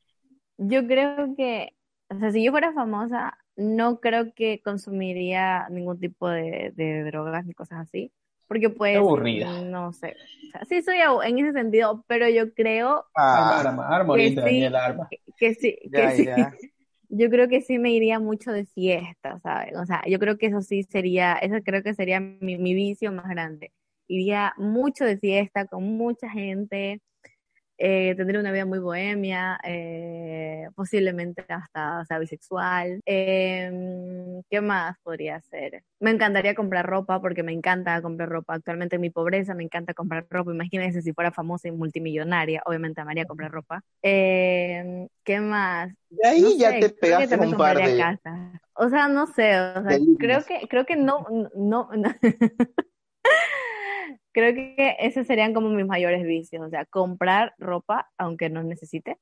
yo 0.59 0.87
creo 0.87 1.35
que, 1.37 1.75
o 2.09 2.19
sea, 2.19 2.31
si 2.31 2.45
yo 2.45 2.51
fuera 2.51 2.73
famosa, 2.73 3.39
no 3.57 4.01
creo 4.01 4.35
que 4.35 4.61
consumiría 4.63 5.69
ningún 5.71 5.99
tipo 5.99 6.29
de, 6.29 6.73
de 6.75 7.05
drogas 7.05 7.47
ni 7.47 7.55
cosas 7.55 7.81
así. 7.81 8.13
Porque 8.47 8.69
pues, 8.69 8.97
aburrida. 8.97 9.63
no 9.63 9.93
sé. 9.93 10.17
O 10.49 10.51
sea, 10.51 10.65
sí 10.69 10.83
soy 10.83 10.97
en 11.25 11.39
ese 11.39 11.53
sentido, 11.53 12.05
pero 12.09 12.29
yo 12.29 12.53
creo 12.53 13.07
ah, 13.15 13.61
arma, 13.61 13.87
arma 13.87 14.17
que, 14.17 14.31
sí, 14.31 14.65
arma. 14.65 15.09
que, 15.37 15.55
sí, 15.55 15.79
que 15.93 16.11
sí, 16.11 16.27
yo 17.11 17.29
creo 17.31 17.49
que 17.49 17.61
sí 17.61 17.79
me 17.79 17.91
iría 17.93 18.21
mucho 18.21 18.53
de 18.53 18.67
fiesta, 18.67 19.41
¿sabes? 19.41 19.77
O 19.77 19.85
sea, 19.85 20.03
yo 20.07 20.19
creo 20.19 20.39
que 20.39 20.47
eso 20.47 20.63
sí 20.63 20.85
sería, 20.85 21.35
eso 21.35 21.57
creo 21.65 21.83
que 21.83 21.95
sería 21.95 22.21
mi, 22.21 22.75
vicio 22.75 23.13
más 23.13 23.29
grande. 23.29 23.73
Iría 24.09 24.55
mucho 24.57 25.05
de 25.05 25.19
fiesta 25.19 25.67
con 25.67 25.85
mucha 25.85 26.31
gente, 26.31 27.01
eh, 27.83 28.15
tendría 28.15 28.39
una 28.39 28.53
vida 28.53 28.67
muy 28.67 28.79
bohemia, 28.79 29.59
eh, 29.65 30.69
posiblemente 30.75 31.47
hasta 31.49 32.01
o 32.01 32.05
sea, 32.05 32.19
bisexual. 32.19 33.01
Em, 33.07 34.43
¿Qué 34.51 34.61
más 34.61 34.99
podría 35.03 35.41
ser? 35.41 35.83
Me 35.99 36.11
encantaría 36.11 36.55
comprar 36.55 36.85
ropa 36.85 37.23
porque 37.23 37.43
me 37.43 37.53
encanta 37.53 38.03
comprar 38.03 38.29
ropa. 38.29 38.53
Actualmente 38.55 38.97
en 38.97 39.03
mi 39.03 39.09
pobreza 39.09 39.55
me 39.55 39.65
encanta 39.65 39.95
comprar 39.95 40.27
ropa. 40.29 40.53
Imagínense 40.53 41.01
si 41.01 41.15
fuera 41.15 41.33
famosa 41.33 41.69
y 41.69 41.73
multimillonaria, 41.73 42.63
obviamente 42.67 43.01
amaría 43.01 43.25
comprar 43.25 43.51
ropa. 43.51 43.83
Em, 44.03 45.09
¿Qué 45.25 45.41
más? 45.41 45.91
De 46.11 46.29
ahí 46.29 46.59
ya 46.59 46.79
te 46.79 46.91
pegaste 46.91 47.37
un 47.39 47.57
par 47.57 47.79
de... 47.79 47.97
Casa. 47.97 48.61
O 48.75 48.91
sea, 48.91 49.09
no 49.09 49.27
sé, 49.27 49.59
o 49.59 49.83
sea, 49.83 49.99
creo 50.19 50.45
que, 50.45 50.69
creo 50.69 50.85
que 50.85 50.97
no, 50.97 51.27
no, 51.55 51.89
no. 51.95 52.15
creo 54.33 54.55
que 54.55 54.97
esos 55.01 55.27
serían 55.27 55.55
como 55.55 55.69
mis 55.71 55.87
mayores 55.87 56.23
vicios, 56.25 56.67
o 56.67 56.71
sea, 56.71 56.85
comprar 56.87 57.55
ropa 57.59 58.11
aunque 58.19 58.51
no 58.51 58.63
necesite 58.63 59.19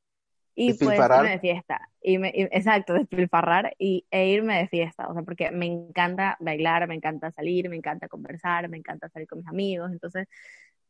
y 0.61 0.75
pues 0.75 0.99
irme 0.99 1.31
de 1.31 1.39
fiesta. 1.39 1.89
Y 2.03 2.19
me, 2.19 2.33
exacto, 2.35 2.95
despilfarrar 2.95 3.77
y, 3.79 4.07
e 4.11 4.29
irme 4.29 4.59
de 4.59 4.67
fiesta, 4.67 5.09
o 5.09 5.15
sea, 5.15 5.23
porque 5.23 5.53
me 5.53 5.67
encanta 5.67 6.37
bailar, 6.41 6.89
me 6.89 6.97
encanta 6.97 7.31
salir, 7.31 7.69
me 7.69 7.77
encanta 7.77 8.09
conversar, 8.09 8.69
me 8.69 8.77
encanta 8.77 9.09
salir 9.09 9.29
con 9.29 9.39
mis 9.39 9.47
amigos, 9.47 9.93
entonces 9.93 10.27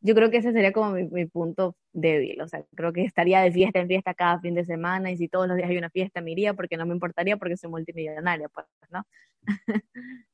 yo 0.01 0.15
creo 0.15 0.31
que 0.31 0.39
ese 0.39 0.53
sería 0.53 0.73
como 0.73 0.93
mi, 0.93 1.27
punto 1.27 1.77
débil, 1.93 2.41
o 2.41 2.49
sea, 2.49 2.65
creo 2.75 2.93
que 2.93 3.05
estaría 3.05 3.41
de 3.41 3.51
fiesta 3.53 3.81
en 3.81 3.89
fiesta 3.89 4.15
cada 4.15 4.41
fin 4.41 4.55
de 4.55 4.65
semana 4.65 5.11
y 5.11 5.17
si 5.17 5.29
todos 5.29 5.49
los 5.49 5.57
días 5.57 5.69
hay 5.71 5.79
una 5.79 5.91
fiesta 5.91 6.21
me 6.21 6.33
iría 6.33 6.55
porque 6.55 6.77
no 6.77 6.87
me 6.87 6.95
importaría 6.95 7.37
porque 7.37 7.57
soy 7.57 7.71
multimillonaria, 7.71 8.49
pues, 8.49 8.67
¿no? 8.91 9.05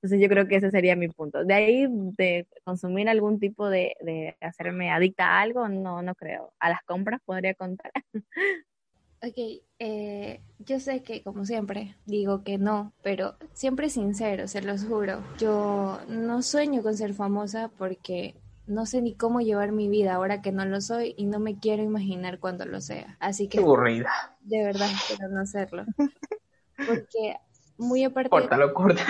Entonces 0.03 0.21
yo 0.21 0.29
creo 0.29 0.47
que 0.47 0.57
ese 0.57 0.71
sería 0.71 0.97
mi 0.97 1.09
punto. 1.09 1.45
De 1.45 1.55
ahí, 1.55 1.87
de 1.89 2.47
consumir 2.65 3.09
algún 3.09 3.39
tipo 3.41 3.69
de, 3.71 3.97
de 4.01 4.37
hacerme 4.41 4.91
adicta 4.91 5.27
a 5.27 5.41
algo, 5.41 5.69
no, 5.69 6.03
no 6.03 6.15
creo. 6.15 6.53
A 6.61 6.69
las 6.69 6.83
compras 6.83 7.21
podría 7.25 7.55
contar. 7.55 7.93
Ok, 9.27 9.63
eh, 9.79 10.43
yo 10.59 10.81
sé 10.81 11.03
que 11.03 11.23
como 11.23 11.47
siempre 11.47 11.97
digo 12.05 12.45
que 12.45 12.59
no, 12.59 12.93
pero 13.03 13.37
siempre 13.55 13.89
sincero, 13.89 14.49
se 14.49 14.61
los 14.61 14.85
juro. 14.85 15.25
Yo 15.39 15.99
no 16.09 16.43
sueño 16.43 16.83
con 16.83 16.95
ser 16.95 17.15
famosa 17.15 17.71
porque 17.79 18.35
no 18.67 18.87
sé 18.87 19.03
ni 19.03 19.17
cómo 19.17 19.41
llevar 19.41 19.73
mi 19.73 19.89
vida 19.89 20.15
ahora 20.15 20.43
que 20.43 20.53
no 20.53 20.65
lo 20.65 20.81
soy 20.81 21.15
y 21.17 21.27
no 21.27 21.41
me 21.41 21.59
quiero 21.59 21.83
imaginar 21.83 22.39
cuando 22.41 22.67
lo 22.67 22.81
sea. 22.81 23.17
Así 23.21 23.49
que 23.49 23.59
Qué 23.59 23.65
aburrida. 23.65 24.11
de 24.41 24.65
verdad 24.65 24.91
espero 24.93 25.29
no 25.29 25.41
hacerlo. 25.41 25.85
Porque 26.85 27.37
muy 27.79 28.05
aparte 28.05 28.31
Córtalo, 28.31 28.73
corta. 28.75 29.03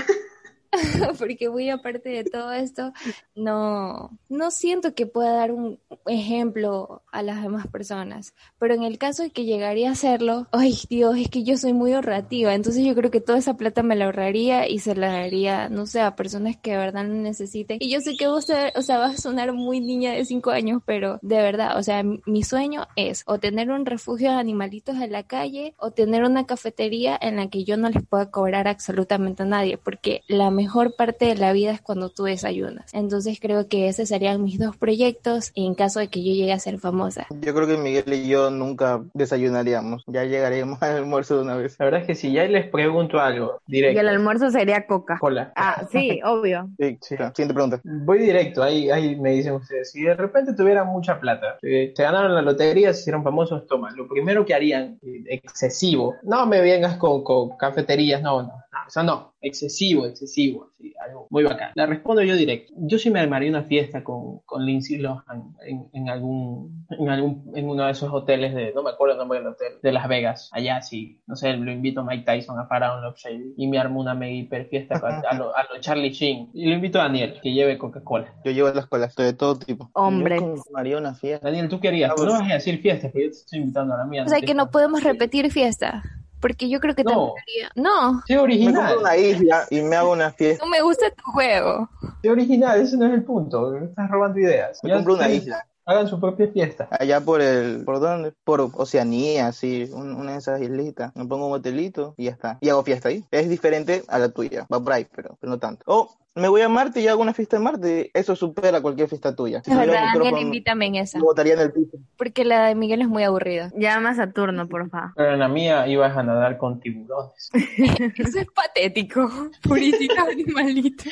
porque 1.18 1.48
muy 1.48 1.70
aparte 1.70 2.08
de 2.08 2.24
todo 2.24 2.52
esto, 2.52 2.92
no, 3.34 4.18
no 4.28 4.50
siento 4.50 4.94
que 4.94 5.06
pueda 5.06 5.32
dar 5.32 5.52
un 5.52 5.78
ejemplo 6.06 7.02
a 7.12 7.22
las 7.22 7.42
demás 7.42 7.66
personas. 7.66 8.34
Pero 8.58 8.74
en 8.74 8.82
el 8.82 8.98
caso 8.98 9.22
de 9.22 9.30
que 9.30 9.44
llegaría 9.44 9.88
a 9.88 9.92
hacerlo, 9.92 10.46
ay 10.52 10.78
Dios, 10.88 11.16
es 11.16 11.28
que 11.28 11.44
yo 11.44 11.56
soy 11.56 11.72
muy 11.72 11.92
ahorrativa, 11.92 12.54
entonces 12.54 12.84
yo 12.84 12.94
creo 12.94 13.10
que 13.10 13.20
toda 13.20 13.38
esa 13.38 13.56
plata 13.56 13.82
me 13.82 13.96
la 13.96 14.06
ahorraría 14.06 14.68
y 14.68 14.78
se 14.78 14.94
la 14.94 15.12
daría, 15.12 15.68
no 15.68 15.86
sé, 15.86 16.00
a 16.00 16.16
personas 16.16 16.56
que 16.56 16.72
de 16.72 16.76
verdad 16.78 17.04
lo 17.04 17.14
necesiten. 17.14 17.78
Y 17.80 17.90
yo 17.90 18.00
sé 18.00 18.16
que 18.16 18.28
vos, 18.28 18.46
o 18.74 18.82
sea, 18.82 18.98
vas 18.98 19.14
a 19.14 19.22
sonar 19.22 19.52
muy 19.52 19.80
niña 19.80 20.12
de 20.12 20.24
cinco 20.24 20.50
años, 20.50 20.82
pero 20.84 21.18
de 21.22 21.36
verdad, 21.36 21.78
o 21.78 21.82
sea, 21.82 22.02
mi 22.02 22.42
sueño 22.42 22.86
es 22.96 23.22
o 23.26 23.38
tener 23.38 23.70
un 23.70 23.86
refugio 23.86 24.30
de 24.30 24.36
animalitos 24.36 24.96
en 24.96 25.12
la 25.12 25.22
calle 25.22 25.74
o 25.78 25.92
tener 25.92 26.24
una 26.24 26.46
cafetería 26.46 27.18
en 27.20 27.36
la 27.36 27.48
que 27.48 27.64
yo 27.64 27.76
no 27.76 27.88
les 27.88 28.04
pueda 28.04 28.30
cobrar 28.30 28.68
absolutamente 28.68 29.42
a 29.42 29.46
nadie, 29.46 29.78
porque 29.78 30.22
la 30.28 30.50
mejor 30.50 30.63
parte 30.96 31.26
de 31.26 31.36
la 31.36 31.52
vida 31.52 31.72
es 31.72 31.80
cuando 31.80 32.08
tú 32.10 32.24
desayunas. 32.24 32.92
Entonces 32.94 33.38
creo 33.40 33.68
que 33.68 33.88
esos 33.88 34.08
serían 34.08 34.42
mis 34.42 34.58
dos 34.58 34.76
proyectos 34.76 35.52
en 35.54 35.74
caso 35.74 36.00
de 36.00 36.08
que 36.08 36.20
yo 36.24 36.32
llegue 36.32 36.52
a 36.52 36.58
ser 36.58 36.78
famosa. 36.78 37.26
Yo 37.40 37.54
creo 37.54 37.66
que 37.66 37.76
Miguel 37.76 38.12
y 38.12 38.28
yo 38.28 38.50
nunca 38.50 39.02
desayunaríamos. 39.14 40.04
Ya 40.06 40.24
llegaríamos 40.24 40.80
al 40.82 40.96
almuerzo 40.98 41.36
de 41.36 41.42
una 41.42 41.56
vez. 41.56 41.76
La 41.78 41.84
verdad 41.86 42.00
es 42.02 42.06
que 42.06 42.14
si 42.14 42.32
ya 42.32 42.44
les 42.44 42.68
pregunto 42.68 43.20
algo 43.20 43.60
Y 43.66 43.72
directo, 43.72 44.00
el 44.00 44.08
almuerzo 44.08 44.50
sería 44.50 44.86
coca. 44.86 45.18
cola. 45.18 45.52
Ah, 45.56 45.84
sí, 45.90 46.20
obvio. 46.24 46.68
Sí, 46.78 46.98
Sí. 47.00 47.16
claro. 47.16 47.32
Siguiente 47.34 47.54
pregunta. 47.54 47.80
Voy 47.84 48.18
directo, 48.18 48.62
ahí, 48.62 48.90
ahí 48.90 49.16
me 49.16 49.30
dicen 49.32 49.54
ustedes, 49.54 49.90
si 49.90 50.02
de 50.02 50.14
repente 50.14 50.54
tuvieran 50.54 50.86
mucha 50.88 51.18
plata, 51.20 51.58
eh, 51.62 51.92
se 51.96 52.02
ganaron 52.02 52.34
la 52.34 52.42
lotería, 52.42 52.92
se 52.92 53.00
hicieron 53.00 53.22
famosos, 53.22 53.66
toma, 53.66 53.90
lo 53.92 54.08
primero 54.08 54.44
que 54.44 54.54
harían, 54.54 54.98
eh, 55.02 55.24
excesivo, 55.28 56.14
no 56.22 56.46
me 56.46 56.60
vengas 56.60 56.96
con, 56.96 57.22
con 57.24 57.56
cafeterías, 57.56 58.22
no, 58.22 58.42
no, 58.42 58.52
no, 58.74 58.88
eso 58.88 59.02
no, 59.02 59.34
excesivo, 59.40 60.06
excesivo, 60.06 60.68
así, 60.74 60.92
algo 61.06 61.26
muy 61.30 61.44
bacán. 61.44 61.72
La 61.74 61.86
respondo 61.86 62.22
yo 62.22 62.36
directo, 62.36 62.72
yo 62.76 62.98
sí 62.98 63.10
me 63.10 63.20
armaría 63.20 63.50
una 63.50 63.62
fiesta 63.62 64.02
con, 64.02 64.40
con 64.40 64.64
Lindsay 64.66 64.98
Lohan 64.98 65.54
en, 65.66 65.88
en 65.92 66.08
algún, 66.08 66.86
en 66.90 67.08
algún, 67.08 67.52
en 67.54 67.68
uno 67.68 67.84
de 67.84 67.92
esos 67.92 68.12
hoteles 68.12 68.54
de, 68.54 68.72
no 68.74 68.82
me 68.82 68.90
acuerdo 68.90 69.14
el 69.14 69.18
nombre 69.18 69.38
del 69.38 69.48
hotel, 69.48 69.74
de 69.82 69.92
Las 69.92 70.08
Vegas, 70.08 70.50
allá 70.52 70.82
sí, 70.82 71.20
no 71.26 71.36
sé, 71.36 71.56
lo 71.56 71.70
invito 71.70 72.00
a 72.00 72.04
Mike 72.04 72.24
Tyson 72.24 72.58
a 72.58 72.66
Faraón 72.66 73.02
Love 73.02 73.16
Shady 73.16 73.54
y 73.56 73.66
me 73.68 73.78
armo 73.78 74.00
una 74.00 74.14
mega 74.14 74.34
hiper 74.34 74.66
fiesta 74.66 74.96
a, 74.96 75.30
a 75.30 75.34
lo, 75.34 75.56
a 75.56 75.62
lo 75.62 75.80
Charlie 75.80 76.10
Sheen 76.10 76.50
y 76.52 76.66
lo 76.66 76.74
invito 76.74 77.00
a 77.00 77.04
Daniel, 77.04 77.38
que 77.42 77.52
lleve 77.52 77.78
Coca-Cola. 77.78 78.34
Yo 78.44 78.50
llevo 78.50 78.70
las 78.70 78.86
colas 78.86 79.14
de 79.14 79.32
todo 79.32 79.58
tipo. 79.58 79.90
Hombre. 79.94 80.38
Yo 80.40 80.62
haría 80.74 80.98
una 80.98 81.14
fiesta. 81.14 81.46
Daniel, 81.46 81.68
tú 81.68 81.80
querías, 81.80 82.14
tú 82.14 82.24
no 82.24 82.32
vas 82.32 82.50
a 82.50 82.54
decir 82.54 82.80
fiestas, 82.80 83.12
que 83.12 83.22
yo 83.22 83.30
te 83.30 83.36
estoy 83.36 83.60
invitando 83.60 83.94
a 83.94 83.98
la 83.98 84.04
mía. 84.04 84.24
O 84.24 84.28
sea 84.28 84.40
que 84.40 84.54
no 84.54 84.70
podemos 84.70 85.02
repetir 85.02 85.50
fiesta, 85.50 86.02
porque 86.44 86.68
yo 86.68 86.78
creo 86.78 86.94
que 86.94 87.04
No. 87.04 87.10
también 87.10 87.32
haría- 87.42 87.70
No, 87.74 88.22
Me 88.28 88.38
original, 88.38 88.74
compro 88.74 89.00
una 89.00 89.16
isla 89.16 89.64
y 89.70 89.80
me 89.80 89.96
hago 89.96 90.12
una 90.12 90.30
fiesta. 90.30 90.62
no 90.62 90.70
me 90.70 90.82
gusta 90.82 91.06
tu 91.08 91.22
juego. 91.32 91.88
sé 92.20 92.28
original, 92.28 92.78
ese 92.82 92.98
no 92.98 93.06
es 93.06 93.14
el 93.14 93.24
punto, 93.24 93.74
estás 93.78 94.10
robando 94.10 94.38
ideas. 94.38 94.78
Me 94.82 94.90
Ya 94.90 94.96
compro 94.96 95.14
una 95.14 95.30
isla. 95.30 95.66
Hagan 95.86 96.08
su 96.08 96.18
propia 96.18 96.48
fiesta. 96.48 96.88
Allá 96.98 97.20
por 97.20 97.40
el, 97.42 97.84
¿por 97.84 98.00
dónde? 98.00 98.32
Por 98.44 98.60
Oceanía, 98.60 99.52
sí, 99.52 99.88
un- 99.92 100.14
una 100.14 100.32
de 100.32 100.38
esas 100.38 100.60
islitas. 100.62 101.14
Me 101.14 101.26
pongo 101.26 101.46
un 101.48 101.52
hotelito 101.54 102.14
y 102.16 102.24
ya 102.24 102.30
está. 102.30 102.58
Y 102.60 102.68
hago 102.70 102.82
fiesta 102.82 103.08
ahí. 103.10 103.24
Es 103.30 103.48
diferente 103.48 104.02
a 104.08 104.18
la 104.18 104.30
tuya, 104.30 104.66
va 104.72 104.80
por 104.82 104.92
ahí, 104.94 105.06
pero, 105.14 105.36
pero 105.40 105.50
no 105.50 105.58
tanto. 105.58 105.82
O 105.86 106.16
me 106.36 106.48
voy 106.48 106.62
a 106.62 106.68
Marte 106.68 107.00
y 107.00 107.06
hago 107.06 107.22
una 107.22 107.34
fiesta 107.34 107.56
en 107.58 107.62
Marte. 107.64 108.10
Eso 108.14 108.34
supera 108.34 108.80
cualquier 108.80 109.08
fiesta 109.08 109.36
tuya. 109.36 109.62
Si 109.62 109.70
Es 109.70 109.76
verdad, 109.76 110.06
Daniel, 110.14 110.38
invítame 110.38 110.86
en 110.86 110.94
esa, 110.96 111.18
lo 111.18 111.26
botaría 111.26 111.52
en 111.54 111.60
el 111.60 111.72
piso. 111.72 111.98
porque 112.16 112.44
la 112.44 112.66
de 112.66 112.74
Miguel 112.74 113.02
es 113.02 113.08
muy 113.08 113.22
aburrida. 113.22 113.70
Llama 113.76 114.10
a 114.10 114.14
Saturno, 114.14 114.68
por 114.68 114.88
favor. 114.90 115.10
Pero 115.14 115.34
en 115.34 115.38
la 115.38 115.48
mía 115.48 115.86
ibas 115.86 116.16
a 116.16 116.22
nadar 116.22 116.56
con 116.58 116.80
tiburones. 116.80 117.50
Eso 118.18 118.38
es 118.40 118.46
patético, 118.54 119.30
puritito 119.62 120.14
animalito. 120.28 121.04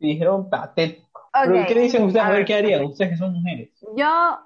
Y 0.00 0.14
dijeron 0.14 0.48
patético. 0.50 1.11
¿Qué 1.68 1.74
dicen 1.74 2.04
ustedes? 2.04 2.24
a 2.24 2.28
A 2.28 2.30
ver 2.32 2.44
qué 2.44 2.54
harían, 2.54 2.84
ustedes 2.84 3.12
que 3.12 3.16
son 3.16 3.32
mujeres. 3.34 3.70
Yo, 3.96 4.38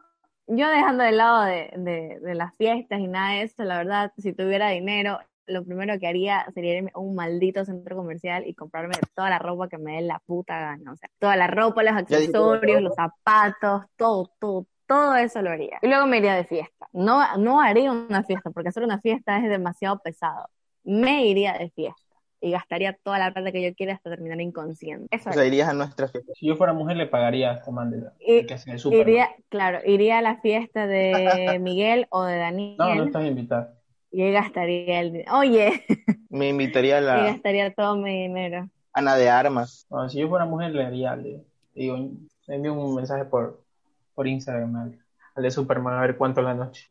yo 0.46 0.68
dejando 0.68 1.04
de 1.04 1.12
lado 1.12 1.44
de, 1.44 1.70
de, 1.76 2.20
de 2.20 2.34
las 2.34 2.54
fiestas 2.56 3.00
y 3.00 3.08
nada 3.08 3.32
de 3.34 3.42
eso, 3.42 3.64
la 3.64 3.78
verdad, 3.78 4.12
si 4.18 4.32
tuviera 4.32 4.68
dinero, 4.70 5.18
lo 5.46 5.64
primero 5.64 5.98
que 5.98 6.06
haría 6.06 6.46
sería 6.54 6.76
irme 6.76 6.90
a 6.94 6.98
un 6.98 7.14
maldito 7.14 7.64
centro 7.64 7.96
comercial 7.96 8.46
y 8.46 8.54
comprarme 8.54 8.94
toda 9.14 9.30
la 9.30 9.38
ropa 9.38 9.68
que 9.68 9.78
me 9.78 9.96
dé 9.96 10.02
la 10.02 10.18
puta 10.20 10.58
gana. 10.58 10.92
O 10.92 10.96
sea, 10.96 11.08
toda 11.18 11.36
la 11.36 11.46
ropa, 11.46 11.82
los 11.82 11.92
accesorios, 11.94 12.82
los 12.82 12.94
zapatos, 12.94 13.84
todo, 13.96 14.30
todo, 14.40 14.66
todo 14.86 15.16
eso 15.16 15.42
lo 15.42 15.50
haría. 15.50 15.78
Y 15.82 15.88
luego 15.88 16.06
me 16.06 16.18
iría 16.18 16.34
de 16.34 16.44
fiesta. 16.44 16.88
No, 16.92 17.36
no 17.38 17.60
haría 17.60 17.92
una 17.92 18.24
fiesta, 18.24 18.50
porque 18.50 18.68
hacer 18.70 18.82
una 18.84 19.00
fiesta 19.00 19.38
es 19.38 19.48
demasiado 19.48 19.98
pesado. 20.00 20.48
Me 20.84 21.26
iría 21.26 21.54
de 21.54 21.70
fiesta 21.70 22.05
y 22.40 22.50
gastaría 22.50 22.92
toda 23.02 23.18
la 23.18 23.32
plata 23.32 23.50
que 23.52 23.62
yo 23.62 23.74
quiera 23.74 23.94
hasta 23.94 24.10
terminar 24.10 24.40
inconsciente. 24.40 25.08
Eso 25.14 25.30
O 25.30 25.32
sea, 25.32 25.44
irías 25.46 25.68
a 25.68 25.72
nuestra 25.72 26.08
fiesta. 26.08 26.32
Si 26.34 26.46
yo 26.46 26.56
fuera 26.56 26.72
mujer, 26.72 26.96
le 26.96 27.06
pagaría 27.06 27.50
a 27.50 27.54
este 27.54 27.70
man 27.72 27.90
de 27.90 27.98
la, 28.02 28.12
Y- 28.20 28.46
que. 28.46 28.56
Iría, 28.90 29.28
claro, 29.48 29.78
iría 29.84 30.18
a 30.18 30.22
la 30.22 30.36
fiesta 30.40 30.86
de 30.86 31.58
Miguel 31.60 32.06
o 32.10 32.24
de 32.24 32.36
Daniel 32.36 32.76
No, 32.78 32.94
no 32.94 33.04
estás 33.04 33.24
invitado. 33.24 33.68
y 34.12 34.30
gastaría 34.30 35.00
el 35.00 35.12
dinero. 35.12 35.38
Oye, 35.38 35.84
Me 36.30 36.48
invitaría 36.48 36.98
a 36.98 37.00
y 37.02 37.04
la 37.04 37.16
gastaría 37.24 37.72
todo 37.74 37.96
mi 37.96 38.22
dinero. 38.22 38.68
Ana 38.92 39.16
de 39.16 39.28
Armas. 39.28 39.86
No, 39.90 40.08
si 40.08 40.18
yo 40.20 40.28
fuera 40.28 40.44
mujer, 40.46 40.72
le 40.72 40.84
haría, 40.84 41.16
le, 41.16 41.44
digo, 41.74 41.96
envío 42.48 42.72
un 42.74 42.94
mensaje 42.94 43.24
por, 43.24 43.62
por 44.14 44.26
Instagram 44.26 44.94
de 45.42 45.50
Superman 45.50 45.94
a 45.94 46.00
ver 46.00 46.16
cuánto 46.16 46.42
la 46.42 46.54
noche. 46.54 46.90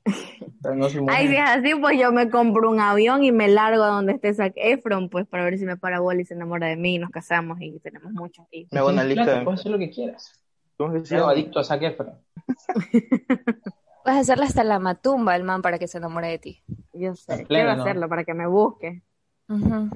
Ay, 1.08 1.28
si 1.28 1.36
es 1.36 1.42
así, 1.42 1.76
pues 1.76 2.00
yo 2.00 2.12
me 2.12 2.30
compro 2.30 2.70
un 2.70 2.80
avión 2.80 3.24
y 3.24 3.32
me 3.32 3.48
largo 3.48 3.84
a 3.84 3.88
donde 3.88 4.14
esté 4.14 4.34
Zac 4.34 4.54
Efron, 4.56 5.10
pues 5.10 5.28
para 5.28 5.44
ver 5.46 5.58
si 5.58 5.66
me 5.66 5.78
para 5.78 6.00
bola 6.00 6.22
y 6.22 6.26
se 6.26 6.34
enamora 6.34 6.68
de 6.68 6.76
mí, 6.76 6.98
nos 6.98 7.10
casamos 7.12 7.58
y 7.62 7.80
tenemos 7.80 8.12
muchos 8.14 8.46
hijos. 8.52 8.72
Me 8.72 8.80
hago 8.80 8.90
una 8.90 9.04
lista 9.04 9.40
de- 9.40 9.46
Puedes 9.46 9.60
hacer 9.60 9.72
lo 9.72 9.80
que 9.80 9.90
quieras. 9.90 10.32
¿Cómo 10.78 10.94
que 10.94 11.00
se 11.02 11.06
Soy 11.08 11.18
llama? 11.20 11.32
adicto 11.32 11.60
a 11.60 11.64
Zac 11.64 11.82
Efron. 11.84 12.14
Vas 14.06 14.16
a 14.18 14.20
hacerle 14.20 14.46
hasta 14.46 14.64
la 14.64 14.80
matumba 14.80 15.36
el 15.36 15.44
man 15.44 15.62
para 15.62 15.80
que 15.80 15.88
se 15.88 15.98
enamore 15.98 16.28
de 16.28 16.40
ti. 16.40 16.64
Yo 16.94 17.16
sé, 17.16 17.34
En 17.34 17.48
pleno, 17.48 17.48
quiero 17.66 17.76
¿no? 17.76 17.84
hacerlo 17.84 18.10
para 18.10 18.24
que 18.24 18.34
me 18.34 18.48
busque. 18.48 19.02
Ujú. 19.50 19.90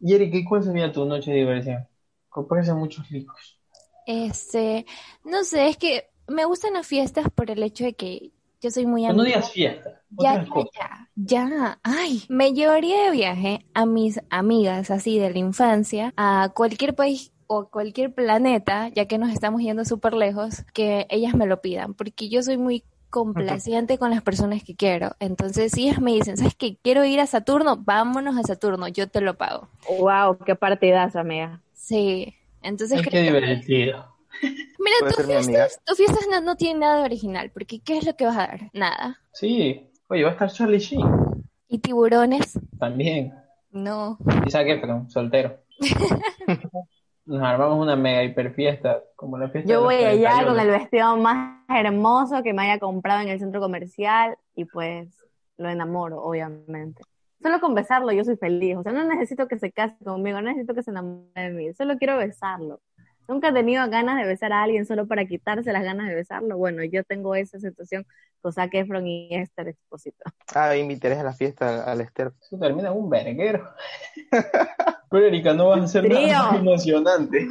Y 0.00 0.14
Eric, 0.14 0.34
¿y 0.34 0.44
¿cuál 0.44 0.62
sería 0.64 0.92
tu 0.92 1.04
noche 1.06 1.30
de 1.30 1.38
diversión? 1.38 1.86
Comprarse 2.28 2.74
muchos 2.74 3.10
licos. 3.10 3.58
Este, 4.06 4.84
no 5.24 5.44
sé, 5.44 5.68
es 5.68 5.76
que 5.76 6.10
me 6.28 6.44
gustan 6.44 6.74
las 6.74 6.86
fiestas 6.86 7.26
por 7.34 7.50
el 7.50 7.62
hecho 7.62 7.84
de 7.84 7.94
que 7.94 8.30
yo 8.60 8.70
soy 8.70 8.86
muy 8.86 9.02
Pero 9.02 9.14
no 9.14 9.22
amiga. 9.22 9.36
digas 9.38 9.52
fiesta. 9.52 10.00
Ya, 10.10 10.44
ya, 10.44 10.64
ya, 10.74 11.48
ya. 11.48 11.78
Ay, 11.82 12.22
me 12.28 12.52
llevaría 12.52 13.04
de 13.04 13.10
viaje 13.10 13.66
a 13.74 13.86
mis 13.86 14.20
amigas 14.30 14.90
así 14.90 15.18
de 15.18 15.30
la 15.30 15.38
infancia 15.38 16.12
a 16.16 16.50
cualquier 16.54 16.94
país 16.94 17.32
o 17.46 17.68
cualquier 17.68 18.14
planeta, 18.14 18.88
ya 18.88 19.06
que 19.06 19.18
nos 19.18 19.30
estamos 19.32 19.60
yendo 19.62 19.84
súper 19.84 20.14
lejos, 20.14 20.64
que 20.72 21.06
ellas 21.10 21.34
me 21.34 21.46
lo 21.46 21.60
pidan, 21.60 21.94
porque 21.94 22.28
yo 22.28 22.42
soy 22.42 22.56
muy 22.56 22.84
complaciente 23.10 23.98
con 23.98 24.10
las 24.10 24.22
personas 24.22 24.62
que 24.64 24.74
quiero. 24.74 25.16
Entonces, 25.20 25.72
si 25.72 25.86
ellas 25.88 26.00
me 26.00 26.12
dicen, 26.12 26.36
¿sabes 26.38 26.54
qué? 26.54 26.76
Quiero 26.82 27.04
ir 27.04 27.20
a 27.20 27.26
Saturno, 27.26 27.76
vámonos 27.76 28.36
a 28.38 28.42
Saturno, 28.42 28.88
yo 28.88 29.06
te 29.08 29.20
lo 29.20 29.36
pago. 29.36 29.68
Wow, 29.98 30.38
qué 30.46 30.54
partidazo, 30.56 31.18
amiga. 31.18 31.60
Sí. 31.74 32.34
Entonces, 32.62 33.02
qué 33.02 33.10
creo 33.10 33.22
que- 33.22 33.40
divertido. 33.40 34.11
Mira, 34.42 35.14
tus 35.14 35.26
fiestas, 35.26 35.80
tus 35.84 35.96
fiestas 35.96 36.26
no, 36.30 36.40
no 36.40 36.56
tienen 36.56 36.80
nada 36.80 36.98
de 36.98 37.04
original, 37.04 37.50
porque 37.52 37.80
¿qué 37.80 37.98
es 37.98 38.06
lo 38.06 38.16
que 38.16 38.26
vas 38.26 38.36
a 38.36 38.46
dar? 38.46 38.70
Nada. 38.72 39.18
Sí. 39.32 39.88
Oye, 40.08 40.24
va 40.24 40.30
a 40.30 40.32
estar 40.32 40.50
Charlie 40.50 40.78
Sheen. 40.78 41.06
¿Y 41.68 41.78
tiburones? 41.78 42.58
También. 42.78 43.32
No. 43.70 44.18
Y 44.44 44.54
Efron, 44.54 45.08
soltero. 45.08 45.58
Nos 47.24 47.40
armamos 47.40 47.80
una 47.80 47.96
mega 47.96 48.22
hiper 48.24 48.52
fiesta, 48.52 49.02
como 49.16 49.38
la 49.38 49.48
fiesta 49.48 49.68
de 49.68 49.72
Yo 49.72 49.80
los 49.80 49.84
voy 49.84 50.04
allá 50.04 50.44
41. 50.44 50.50
con 50.50 50.60
el 50.60 50.70
vestido 50.70 51.16
más 51.16 51.60
hermoso 51.68 52.42
que 52.42 52.52
me 52.52 52.62
haya 52.62 52.78
comprado 52.78 53.20
en 53.20 53.28
el 53.28 53.38
centro 53.38 53.60
comercial 53.60 54.36
y 54.54 54.64
pues 54.64 55.16
lo 55.56 55.68
enamoro, 55.70 56.22
obviamente. 56.22 57.02
Solo 57.40 57.60
con 57.60 57.74
besarlo 57.74 58.12
yo 58.12 58.24
soy 58.24 58.36
feliz, 58.36 58.76
o 58.76 58.82
sea, 58.82 58.92
no 58.92 59.04
necesito 59.04 59.48
que 59.48 59.58
se 59.58 59.72
case 59.72 59.96
conmigo, 60.04 60.40
no 60.40 60.48
necesito 60.48 60.74
que 60.74 60.82
se 60.82 60.90
enamore 60.90 61.30
de 61.34 61.50
mí, 61.50 61.72
solo 61.74 61.96
quiero 61.96 62.18
besarlo. 62.18 62.80
Nunca 63.28 63.48
he 63.48 63.52
tenido 63.52 63.88
ganas 63.88 64.16
de 64.20 64.26
besar 64.26 64.52
a 64.52 64.62
alguien 64.62 64.84
solo 64.86 65.06
para 65.06 65.24
quitarse 65.26 65.72
las 65.72 65.84
ganas 65.84 66.08
de 66.08 66.14
besarlo. 66.14 66.56
Bueno, 66.58 66.82
yo 66.84 67.04
tengo 67.04 67.34
esa 67.34 67.58
situación 67.58 68.06
con 68.40 68.52
Zac 68.52 68.74
Efron 68.74 69.06
y 69.06 69.28
Esther 69.34 69.68
Exposito. 69.68 70.24
Ah, 70.54 70.76
invitarías 70.76 71.20
a 71.20 71.24
la 71.24 71.32
fiesta 71.32 71.84
al 71.84 72.00
Esther. 72.00 72.32
Eso 72.40 72.58
termina 72.58 72.90
en 72.90 72.96
un 72.96 73.08
verguero. 73.08 73.70
Pero 75.10 75.26
Erika, 75.26 75.54
no 75.54 75.68
vas 75.68 75.94
a 75.94 76.00
Trío. 76.02 76.18
nada 76.20 76.52
más 76.52 76.58
emocionante. 76.60 77.48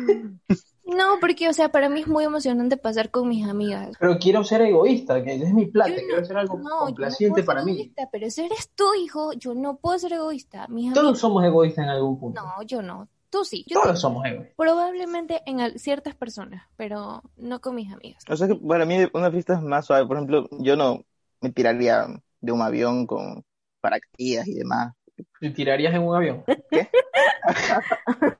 No, 0.84 1.20
porque, 1.22 1.48
o 1.48 1.54
sea, 1.54 1.70
para 1.70 1.88
mí 1.90 2.02
es 2.02 2.08
muy 2.08 2.24
emocionante 2.26 2.76
pasar 2.76 3.12
con 3.12 3.30
mis 3.30 3.48
amigas. 3.48 3.96
Pero 4.00 4.18
quiero 4.20 4.44
ser 4.44 4.62
egoísta, 4.64 5.24
que 5.24 5.36
es 5.36 5.54
mi 5.54 5.68
plata, 5.68 5.92
no- 5.92 5.96
quiero 5.98 6.22
hacer 6.22 6.38
algo 6.38 6.58
No, 6.58 6.64
yo 6.64 6.70
no 6.80 6.86
complaciente 6.88 7.32
puedo 7.34 7.36
ser 7.44 7.46
para 7.46 7.64
mí. 7.64 7.72
egoísta, 7.74 8.10
pero 8.12 8.30
si 8.30 8.42
eres 8.42 8.70
tú, 8.76 8.86
hijo, 9.02 9.32
yo 9.34 9.54
no 9.54 9.78
puedo 9.78 9.98
ser 10.00 10.14
egoísta. 10.14 10.68
Mis 10.68 10.90
Todos 10.92 11.00
amigos, 11.06 11.20
somos 11.20 11.46
egoístas 11.46 11.86
en 11.86 11.90
algún 11.92 12.20
punto. 12.20 12.42
no, 12.42 12.64
yo 12.64 12.82
no. 12.82 13.08
Tú 13.32 13.46
sí. 13.46 13.66
Yo 13.68 13.82
Todos 13.82 14.00
somos 14.00 14.26
egoístas. 14.26 14.56
Probablemente 14.58 15.42
en 15.46 15.80
ciertas 15.80 16.16
personas, 16.16 16.68
pero 16.76 17.24
no 17.38 17.62
con 17.62 17.76
mis 17.76 17.92
amigas. 17.92 18.24
O 18.30 18.36
sea 18.36 18.48
que 18.48 18.56
para 18.56 18.86
mí 18.86 18.98
una 19.14 19.32
fiesta 19.32 19.54
es 19.54 19.62
más 19.62 19.86
suave. 19.86 20.06
Por 20.06 20.18
ejemplo, 20.18 20.50
yo 20.60 20.76
no 20.76 21.06
me 21.40 21.50
tiraría 21.50 22.08
de 22.42 22.52
un 22.52 22.62
avión 22.62 23.08
con 23.08 23.44
paracaídas 23.80 24.48
y 24.48 24.56
demás. 24.56 24.94
¿Te 25.40 25.50
tirarías 25.52 25.94
en 25.94 26.04
un 26.04 26.16
avión? 26.16 26.44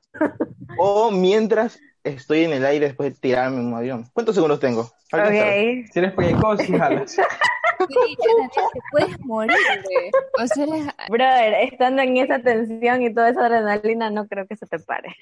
O 0.78 1.10
mientras 1.10 1.78
estoy 2.04 2.44
en 2.44 2.52
el 2.52 2.64
aire 2.64 2.86
después 2.86 3.12
de 3.12 3.20
tirarme 3.20 3.60
en 3.60 3.66
un 3.66 3.74
avión. 3.74 4.08
¿Cuántos 4.12 4.34
segundos 4.34 4.60
tengo? 4.60 4.90
¿Alguien 5.10 5.42
sabe? 5.42 5.80
Ok. 5.80 5.92
Si 5.92 5.98
eres 5.98 6.68
y 6.68 6.72
jalas. 6.78 7.16
Sí, 7.88 8.16
Jonathan, 8.24 8.64
te 8.72 8.80
puedes 8.90 9.20
morir. 9.20 9.56
O 10.42 10.46
sea, 10.46 10.66
Brother, 11.08 11.54
estando 11.72 12.02
en 12.02 12.16
esa 12.16 12.38
tensión 12.40 13.02
y 13.02 13.12
toda 13.14 13.30
esa 13.30 13.46
adrenalina, 13.46 14.10
no 14.10 14.26
creo 14.28 14.46
que 14.46 14.56
se 14.56 14.66
te 14.66 14.78
pare. 14.78 15.14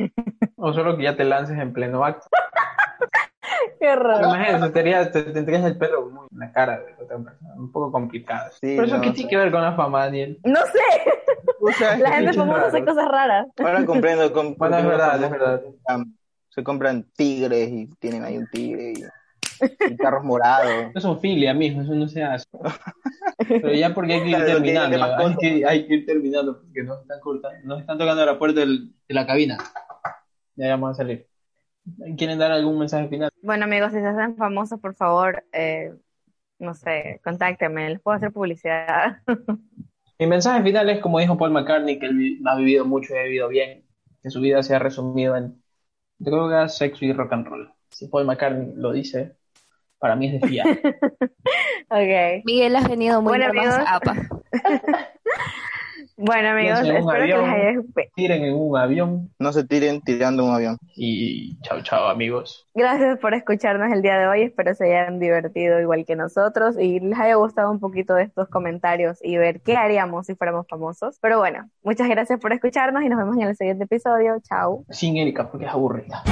O 0.57 0.73
solo 0.73 0.97
que 0.97 1.05
ya 1.05 1.17
te 1.17 1.25
lances 1.25 1.59
en 1.59 1.73
pleno 1.73 2.05
acto. 2.05 2.27
Qué 3.81 3.89
horror. 3.89 4.23
Imagínate, 4.23 4.67
te, 4.67 4.73
tendrías- 4.73 5.13
te 5.13 5.23
tendrías 5.25 5.65
el 5.65 5.77
pelo 5.79 6.07
muy 6.11 6.27
en 6.31 6.39
la 6.39 6.53
cara 6.53 6.79
de 6.81 6.93
otra 7.03 7.19
persona. 7.19 7.55
Un 7.57 7.73
poco 7.73 7.91
complicado. 7.91 8.51
Sí, 8.53 8.75
Pero 8.77 8.85
eso 8.85 8.97
no, 8.97 9.03
qué 9.03 9.11
tiene 9.11 9.31
que 9.31 9.37
ver 9.37 9.51
con 9.51 9.63
la 9.63 9.75
fama, 9.75 10.05
Daniel. 10.05 10.39
No 10.45 10.61
sé, 10.67 11.11
O 11.61 11.73
sea, 11.73 11.97
la 11.99 12.13
gente 12.13 12.33
famosa 12.35 12.67
hace 12.67 12.79
raro. 12.81 12.87
cosas 12.87 13.09
raras. 13.09 13.47
Ahora 13.59 13.85
comprendo. 13.87 14.33
com- 14.33 14.55
Bueno, 14.57 14.79
es 14.79 14.85
verdad, 14.87 15.23
es 15.25 15.31
verdad. 15.31 15.63
Se 16.51 16.63
compran 16.65 17.05
tigres 17.17 17.69
y 17.71 17.87
tienen 17.99 18.25
ahí 18.25 18.37
un 18.39 18.47
tigre 18.49 18.93
y, 18.97 19.05
y 19.87 19.99
carros 19.99 20.25
morados. 20.25 20.93
Eso 20.95 21.15
es 21.15 21.21
filia, 21.21 21.55
mijo, 21.55 21.81
eso 21.83 21.95
no 21.95 22.09
se 22.09 22.23
hace. 22.23 22.47
Pero 23.61 23.75
ya 23.75 23.95
porque 23.95 24.15
hay 24.15 24.23
que 24.23 24.31
ir 24.31 24.37
Claro, 24.37 24.49
lo 24.49 24.63
que 24.63 24.71
terminando, 24.73 24.99
hay 25.17 25.37
que, 25.39 25.67
hay 25.67 25.87
que 25.87 25.95
ir 25.95 26.07
terminando 26.07 26.61
porque 26.63 26.83
nos 26.83 27.03
están 27.03 27.21
cortando, 27.21 27.59
nos 27.69 27.81
están 27.81 27.99
tocando 27.99 28.25
la 28.27 28.39
puerta 28.39 28.61
del- 28.61 28.95
de 29.09 29.15
la 29.15 29.27
cabina. 29.27 29.59
Ya 30.57 30.69
vamos 30.71 30.93
a 30.93 30.95
salir. 30.95 31.29
¿Quieren 32.19 32.39
dar 32.39 32.53
algún 32.53 32.79
mensaje 32.79 33.09
final? 33.09 33.31
Bueno, 33.43 33.65
amigos, 33.65 33.93
si 33.93 33.99
se 34.01 34.07
hacen 34.07 34.37
famosos, 34.37 34.81
por 34.81 34.95
favor, 34.95 35.45
eh, 35.53 35.95
no 36.59 36.75
sé, 36.75 37.21
contáctenme, 37.25 37.91
les 37.91 38.01
puedo 38.03 38.17
hacer 38.17 38.33
publicidad. 38.33 39.23
Mi 40.19 40.27
mensaje 40.27 40.63
final 40.63 40.89
es 40.91 41.01
como 41.01 41.19
dijo 41.19 41.37
Paul 41.39 41.51
McCartney, 41.53 41.99
que 41.99 42.07
él 42.07 42.41
ha 42.47 42.57
vivido 42.57 42.85
mucho 42.85 43.15
y 43.15 43.19
ha 43.19 43.23
vivido 43.23 43.49
bien, 43.49 43.87
que 44.23 44.31
su 44.31 44.41
vida 44.41 44.63
se 44.63 44.75
ha 44.75 44.79
resumido 44.79 45.37
en 45.37 45.63
drogas, 46.19 46.79
sexo 46.79 47.05
y 47.07 47.13
rock 47.15 47.33
and 47.35 47.47
roll. 47.49 47.75
Si 47.91 48.09
Paul 48.09 48.27
McCartney 48.27 48.75
lo 48.77 48.93
dice, 48.93 49.37
para 50.01 50.17
mí 50.17 50.27
es 50.35 50.41
de 50.41 50.49
fiar. 50.49 50.67
ok. 51.91 52.45
Miguel 52.45 52.75
has 52.77 52.89
venido 52.89 53.23
muy 53.23 53.39
Bueno, 53.39 53.53
más 53.55 53.75
amigos. 53.75 53.89
apa. 53.89 54.17
Bueno, 56.23 56.51
amigos, 56.51 56.81
en 56.81 56.97
espero 56.97 57.21
que 57.23 57.27
les 57.29 57.35
avión. 57.35 57.51
haya... 57.51 57.81
Tiren 58.15 58.45
en 58.45 58.55
un 58.55 58.77
avión 58.77 59.31
No 59.39 59.55
se 59.55 59.65
tiren 59.65 60.03
tirando 60.03 60.45
un 60.45 60.53
avión. 60.55 60.77
y 60.95 61.59
chao, 61.63 61.81
chao, 61.83 62.09
amigos. 62.11 62.69
Gracias 62.75 63.19
por 63.21 63.33
escucharnos 63.33 63.91
el 63.91 64.03
día 64.03 64.19
de 64.19 64.27
hoy. 64.27 64.43
Espero 64.43 64.75
se 64.75 64.85
hayan 64.85 65.19
divertido 65.19 65.81
igual 65.81 66.05
que 66.05 66.17
nosotros 66.17 66.77
y 66.79 67.01
les 67.01 67.19
haya 67.19 67.37
gustado 67.37 67.71
un 67.71 67.81
poquito 67.81 68.13
de 68.15 68.25
estos 68.25 68.49
comentarios 68.51 69.19
y 69.23 69.39
ver 69.39 69.63
qué 69.63 69.77
haríamos 69.79 70.27
si 70.27 70.35
fuéramos 70.35 70.67
famosos. 70.69 71.19
Pero 71.23 71.39
bueno, 71.39 71.71
muchas 71.83 72.07
gracias 72.07 72.39
por 72.39 72.53
escucharnos 72.53 73.03
y 73.03 73.09
nos 73.09 73.19
vemos 73.19 73.37
en 73.39 73.45
el 73.49 73.57
siguiente 73.57 73.85
episodio. 73.85 74.37
Chao. 74.47 74.85
Sin 74.91 75.17
Erika, 75.17 75.51
porque 75.51 75.65
es 75.65 75.73
aburrida. 75.73 76.23